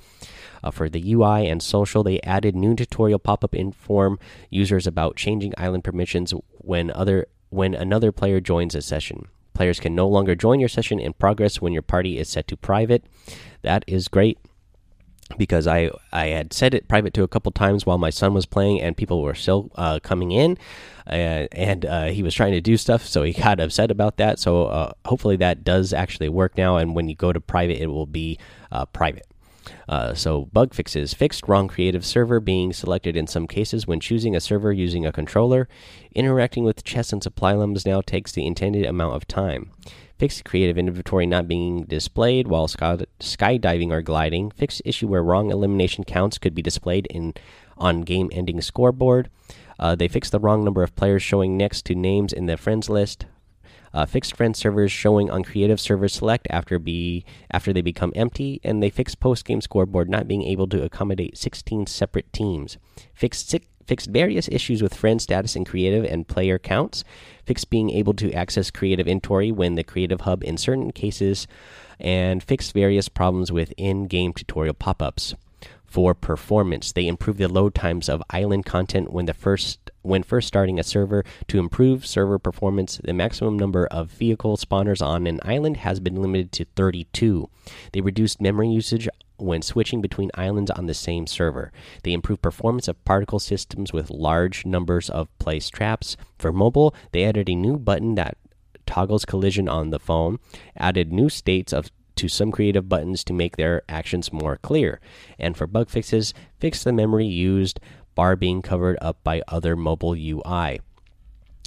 Uh, 0.64 0.70
for 0.70 0.90
the 0.90 1.14
UI 1.14 1.48
and 1.48 1.64
social, 1.64 2.04
they 2.04 2.22
added 2.22 2.56
new 2.56 2.76
tutorial 2.76 3.20
pop 3.20 3.44
up 3.44 3.56
inform 3.56 4.20
users 4.50 4.86
about 4.86 5.16
changing 5.16 5.54
island 5.58 5.84
permissions 5.84 6.34
when 6.58 6.92
other 6.92 7.28
when 7.52 7.76
another 7.76 8.12
player 8.12 8.40
joins 8.40 8.74
a 8.74 8.82
session. 8.82 9.28
Players 9.54 9.80
can 9.80 9.94
no 9.94 10.08
longer 10.08 10.34
join 10.34 10.60
your 10.60 10.70
session 10.70 11.00
in 11.00 11.14
progress 11.14 11.62
when 11.62 11.74
your 11.74 11.82
party 11.84 12.18
is 12.18 12.30
set 12.30 12.48
to 12.48 12.58
private. 12.58 13.06
That 13.62 13.84
is 13.86 14.08
great 14.08 14.40
because 15.38 15.68
I 15.68 15.92
I 16.12 16.28
had 16.28 16.54
set 16.54 16.74
it 16.74 16.88
private 16.88 17.14
to 17.16 17.24
a 17.24 17.28
couple 17.28 17.52
times 17.52 17.86
while 17.86 17.98
my 17.98 18.10
son 18.10 18.34
was 18.34 18.46
playing 18.46 18.82
and 18.82 18.98
people 18.98 19.22
were 19.22 19.36
still 19.36 19.70
uh, 19.76 20.00
coming 20.02 20.32
in, 20.32 20.58
uh, 21.08 21.48
and 21.52 21.86
uh, 21.86 22.06
he 22.06 22.24
was 22.24 22.34
trying 22.34 22.54
to 22.54 22.62
do 22.62 22.78
stuff, 22.78 23.06
so 23.06 23.24
he 23.24 23.34
got 23.48 23.60
upset 23.60 23.92
about 23.92 24.18
that. 24.18 24.40
So 24.40 24.66
uh, 24.66 24.92
hopefully 25.06 25.36
that 25.38 25.64
does 25.64 25.94
actually 25.94 26.30
work 26.30 26.58
now, 26.58 26.78
and 26.78 26.96
when 26.96 27.10
you 27.10 27.16
go 27.16 27.34
to 27.34 27.40
private, 27.40 27.82
it 27.82 27.88
will 27.88 28.08
be 28.08 28.40
uh, 28.72 28.86
private. 28.88 29.31
Uh, 29.88 30.14
so, 30.14 30.46
bug 30.54 30.74
fixes 30.74 31.14
fixed 31.14 31.48
wrong 31.48 31.68
creative 31.68 32.06
server 32.06 32.40
being 32.40 32.74
selected 32.74 33.16
in 33.16 33.28
some 33.28 33.48
cases 33.48 33.88
when 33.88 34.00
choosing 34.00 34.36
a 34.36 34.40
server 34.40 34.72
using 34.72 35.06
a 35.06 35.12
controller. 35.12 35.68
Interacting 36.14 36.64
with 36.64 36.84
chests 36.84 37.14
and 37.14 37.22
supply 37.24 37.54
lumps 37.54 37.86
now 37.86 38.02
takes 38.02 38.32
the 38.32 38.46
intended 38.46 38.86
amount 38.86 39.16
of 39.16 39.28
time. 39.28 39.72
Fixed 40.18 40.46
creative 40.46 40.78
inventory 40.78 41.26
not 41.26 41.48
being 41.48 41.84
displayed 41.86 42.48
while 42.48 42.68
sky 42.68 42.98
skydiving 43.20 43.92
or 43.92 44.02
gliding. 44.02 44.52
Fixed 44.52 44.82
issue 44.86 45.08
where 45.08 45.24
wrong 45.24 45.50
elimination 45.52 46.04
counts 46.04 46.38
could 46.38 46.54
be 46.54 46.62
displayed 46.62 47.08
in 47.08 47.34
on 47.78 48.02
game 48.02 48.30
ending 48.32 48.62
scoreboard. 48.62 49.30
Uh, 49.80 49.96
they 49.96 50.08
fixed 50.08 50.32
the 50.32 50.40
wrong 50.40 50.64
number 50.64 50.84
of 50.84 50.96
players 50.96 51.24
showing 51.24 51.58
next 51.58 51.86
to 51.86 51.96
names 51.96 52.32
in 52.32 52.46
the 52.46 52.56
friends 52.56 52.88
list. 52.88 53.26
Uh, 53.94 54.06
fixed 54.06 54.36
friend 54.36 54.56
servers 54.56 54.92
showing 54.92 55.30
on 55.30 55.44
creative 55.44 55.80
servers 55.80 56.14
select 56.14 56.48
after 56.50 56.80
be 56.80 57.26
after 57.52 57.74
they 57.74 57.82
become 57.82 58.14
empty, 58.16 58.60
and 58.64 58.82
they 58.82 58.90
fixed 58.90 59.20
post 59.20 59.46
game 59.46 59.62
scoreboard 59.62 60.10
not 60.10 60.28
being 60.28 60.44
able 60.44 60.68
to 60.68 60.84
accommodate 60.84 61.38
16 61.38 61.88
separate 61.88 62.32
teams. 62.34 62.78
Fixed 63.14 63.56
fixed 63.86 64.10
various 64.10 64.48
issues 64.50 64.82
with 64.82 64.94
friend 64.94 65.22
status 65.22 65.56
and 65.56 65.68
creative 65.68 66.06
and 66.06 66.28
player 66.28 66.58
counts. 66.58 67.04
Fixed 67.46 67.70
being 67.70 67.90
able 67.90 68.14
to 68.14 68.32
access 68.32 68.72
creative 68.72 69.08
inventory 69.08 69.52
when 69.52 69.76
the 69.76 69.84
creative 69.84 70.22
hub 70.22 70.44
in 70.44 70.58
certain 70.58 70.92
cases, 70.92 71.48
and 72.00 72.42
fixed 72.42 72.74
various 72.74 73.10
problems 73.10 73.52
with 73.52 73.74
in-game 73.78 74.34
tutorial 74.34 74.74
pop-ups 74.74 75.36
for 75.86 76.16
performance. 76.16 76.94
They 76.94 77.06
improved 77.06 77.40
the 77.40 77.50
load 77.50 77.76
times 77.76 78.08
of 78.08 78.24
island 78.30 78.66
content 78.66 79.12
when 79.12 79.26
the 79.26 79.34
first 79.34 79.91
when 80.02 80.24
first 80.24 80.48
starting 80.48 80.80
a 80.80 80.84
server 80.84 81.24
to 81.48 81.60
improve 81.60 82.06
server 82.06 82.40
performance. 82.40 83.00
The 83.04 83.14
maximum 83.14 83.58
number 83.58 83.88
of 83.88 84.12
vehicle 84.12 84.58
spawners 84.58 85.06
on 85.06 85.28
an 85.28 85.40
island 85.44 85.78
has 85.78 86.00
been 86.00 86.22
limited 86.22 86.52
to 86.54 86.66
32. 86.76 87.50
They 87.94 88.02
reduced 88.02 88.42
memory 88.42 88.70
usage 88.70 89.08
when 89.38 89.62
switching 89.62 90.02
between 90.02 90.30
islands 90.36 90.72
on 90.72 90.86
the 90.86 90.94
same 90.94 91.26
server. 91.28 91.72
They 92.04 92.14
improved 92.14 92.42
performance 92.42 92.88
of 92.88 93.04
particle 93.06 93.40
systems 93.40 93.92
with 93.92 94.10
large 94.10 94.66
numbers 94.66 95.10
of 95.10 95.36
place 95.40 95.70
traps. 95.70 96.16
For 96.38 96.52
mobile, 96.52 96.94
they 97.12 97.24
added 97.24 97.50
a 97.50 97.56
new 97.56 97.78
button 97.78 98.16
that 98.16 98.38
toggles 98.86 99.26
collision 99.26 99.68
on 99.68 99.90
the 99.90 100.00
phone, 100.00 100.40
added 100.78 101.12
new 101.12 101.30
states 101.30 101.74
of 101.74 101.90
to 102.16 102.28
some 102.28 102.52
creative 102.52 102.88
buttons 102.88 103.24
to 103.24 103.34
make 103.34 103.58
their 103.58 103.82
actions 103.90 104.32
more 104.32 104.58
clear. 104.58 105.00
And 105.40 105.58
for 105.58 105.66
bug 105.66 105.90
fixes, 105.90 106.36
fix 106.60 106.84
the 106.84 106.94
memory 106.94 107.26
used 107.26 107.80
bar 108.22 108.36
being 108.36 108.62
covered 108.62 109.00
up 109.02 109.18
by 109.24 109.42
other 109.48 109.76
mobile 109.76 110.14
UI. 110.14 110.80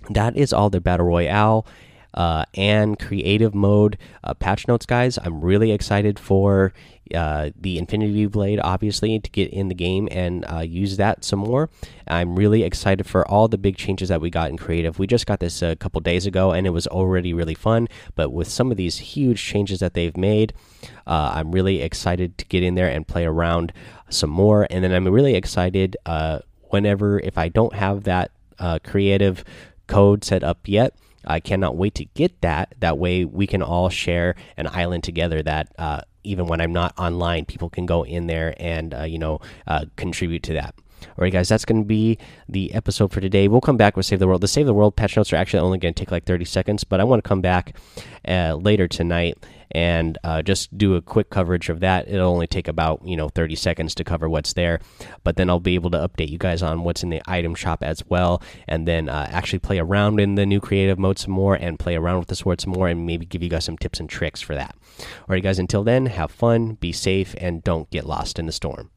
That 0.09 0.37
is 0.37 0.53
all 0.53 0.71
the 0.71 0.81
Battle 0.81 1.07
Royale 1.07 1.67
uh, 2.15 2.45
and 2.55 2.99
creative 2.99 3.55
mode 3.55 3.99
uh, 4.23 4.35
patch 4.35 4.67
notes, 4.69 4.87
guys. 4.87 5.19
I'm 5.19 5.41
really 5.41 5.73
excited 5.73 6.19
for 6.19 6.73
uh, 7.15 7.51
the 7.61 7.77
Infinity 7.77 8.27
Blade, 8.27 8.61
obviously, 8.63 9.19
to 9.19 9.31
get 9.31 9.53
in 9.53 9.69
the 9.69 9.75
game 9.75 10.09
and 10.11 10.45
uh, 10.51 10.61
use 10.61 10.97
that 10.97 11.25
some 11.25 11.41
more. 11.41 11.69
I'm 12.07 12.37
really 12.37 12.63
excited 12.63 13.07
for 13.07 13.29
all 13.29 13.49
the 13.49 13.59
big 13.59 13.77
changes 13.77 14.09
that 14.09 14.21
we 14.21 14.31
got 14.31 14.51
in 14.51 14.57
creative. 14.57 14.99
We 14.99 15.07
just 15.07 15.27
got 15.27 15.41
this 15.41 15.61
a 15.61 15.77
couple 15.77 16.01
days 16.01 16.25
ago, 16.25 16.53
and 16.53 16.67
it 16.67 16.71
was 16.71 16.87
already 16.87 17.35
really 17.35 17.55
fun. 17.55 17.89
But 18.15 18.31
with 18.31 18.49
some 18.49 18.71
of 18.71 18.77
these 18.77 18.99
huge 18.99 19.43
changes 19.43 19.81
that 19.81 19.95
they've 19.95 20.17
made, 20.17 20.55
uh, 21.07 21.33
I'm 21.35 21.53
really 21.53 21.83
excited 21.83 22.39
to 22.39 22.45
get 22.47 22.63
in 22.63 22.75
there 22.75 22.89
and 22.89 23.07
play 23.07 23.27
around 23.27 23.73
some 24.09 24.31
more. 24.31 24.67
And 24.71 24.85
then 24.85 24.93
I'm 24.93 25.07
really 25.09 25.35
excited 25.35 25.97
uh, 26.07 26.39
whenever, 26.71 27.19
if 27.19 27.37
I 27.37 27.49
don't 27.49 27.75
have 27.75 28.05
that 28.05 28.31
creative 28.85 29.45
code 29.89 30.25
set 30.25 30.43
up 30.45 30.61
yet 30.67 30.95
I 31.27 31.41
cannot 31.41 31.77
wait 31.77 31.95
to 31.97 32.05
get 32.05 32.41
that. 32.41 32.75
That 32.79 32.99
way, 32.99 33.25
we 33.25 33.47
can 33.47 33.63
all 33.63 33.89
share 33.89 34.35
an 34.57 34.67
island 34.67 35.05
together. 35.05 35.43
That 35.43 35.73
uh, 35.79 36.03
even 36.23 36.47
when 36.47 36.61
I'm 36.61 36.73
not 36.73 36.95
online, 36.99 37.45
people 37.45 37.71
can 37.71 37.87
go 37.87 38.05
in 38.05 38.27
there 38.27 38.55
and 38.59 38.95
uh, 38.95 39.03
you 39.03 39.19
know 39.19 39.41
uh, 39.67 39.87
contribute 39.97 40.43
to 40.45 40.55
that. 40.55 40.75
All 41.09 41.23
right, 41.23 41.33
guys, 41.33 41.49
that's 41.49 41.65
going 41.65 41.83
to 41.83 41.87
be 41.87 42.19
the 42.49 42.73
episode 42.75 43.13
for 43.13 43.21
today. 43.21 43.49
We'll 43.49 43.61
come 43.61 43.77
back 43.77 43.97
with 43.97 44.07
Save 44.07 44.19
the 44.19 44.27
World. 44.27 44.41
The 44.41 44.49
Save 44.49 44.67
the 44.67 44.75
World 44.75 44.97
patch 44.97 45.17
notes 45.17 45.33
are 45.33 45.37
actually 45.37 45.61
only 45.61 45.79
going 45.79 45.95
to 45.95 46.01
take 46.01 46.11
like 46.11 46.25
30 46.25 46.45
seconds, 46.45 46.85
but 46.85 47.01
I 47.01 47.05
want 47.05 47.23
to 47.23 47.29
come 47.29 47.41
back 47.41 47.77
uh, 48.27 48.55
later 48.55 48.89
tonight 48.89 49.39
and 49.75 50.19
uh, 50.23 50.41
just 50.41 50.77
do 50.79 50.95
a 50.95 51.03
quick 51.03 51.31
coverage 51.31 51.69
of 51.69 51.81
that. 51.81 52.09
It'll 52.09 52.31
only 52.31 52.47
take 52.47 52.69
about 52.69 53.07
you 53.07 53.17
know 53.17 53.29
30 53.29 53.57
seconds 53.57 53.95
to 53.97 54.05
cover 54.05 54.29
what's 54.29 54.53
there, 54.53 54.81
but 55.25 55.37
then 55.37 55.51
I'll 55.51 55.61
be 55.61 55.75
able 55.75 55.91
to 55.91 55.99
update 55.99 56.31
you 56.31 56.39
guys 56.39 56.63
on 56.63 56.85
what's 56.85 57.03
in 57.03 57.11
the 57.11 57.23
item 57.27 57.55
shop 57.55 57.83
as 57.83 58.05
well, 58.07 58.43
and 58.69 58.87
then 58.87 59.09
uh, 59.09 59.29
actually 59.31 59.59
play 59.59 59.79
around 59.79 60.21
in 60.21 60.37
the 60.37 60.47
new 60.47 60.61
creative 60.61 60.99
mode 60.99 61.19
some 61.19 61.33
more, 61.33 61.57
and 61.57 61.79
play 61.79 61.97
around 61.97 62.21
with 62.21 62.29
the 62.29 62.37
sword 62.37 62.61
some 62.61 62.73
more, 62.73 62.89
and 62.89 63.05
maybe 63.05 63.27
give 63.27 63.43
you 63.43 63.51
guys 63.51 63.65
some 63.65 63.77
tips 63.77 64.01
and 64.01 64.09
tricks 64.09 64.41
for 64.41 64.55
that. 64.55 64.77
All 65.01 65.27
right, 65.29 65.43
guys. 65.43 65.59
Until 65.59 65.83
then, 65.83 66.07
have 66.07 66.31
fun, 66.31 66.75
be 66.75 66.93
safe, 66.93 67.35
and 67.39 67.65
don't 67.65 67.91
get 67.91 68.07
lost 68.07 68.39
in 68.39 68.47
the 68.47 68.53
storm. 68.53 68.91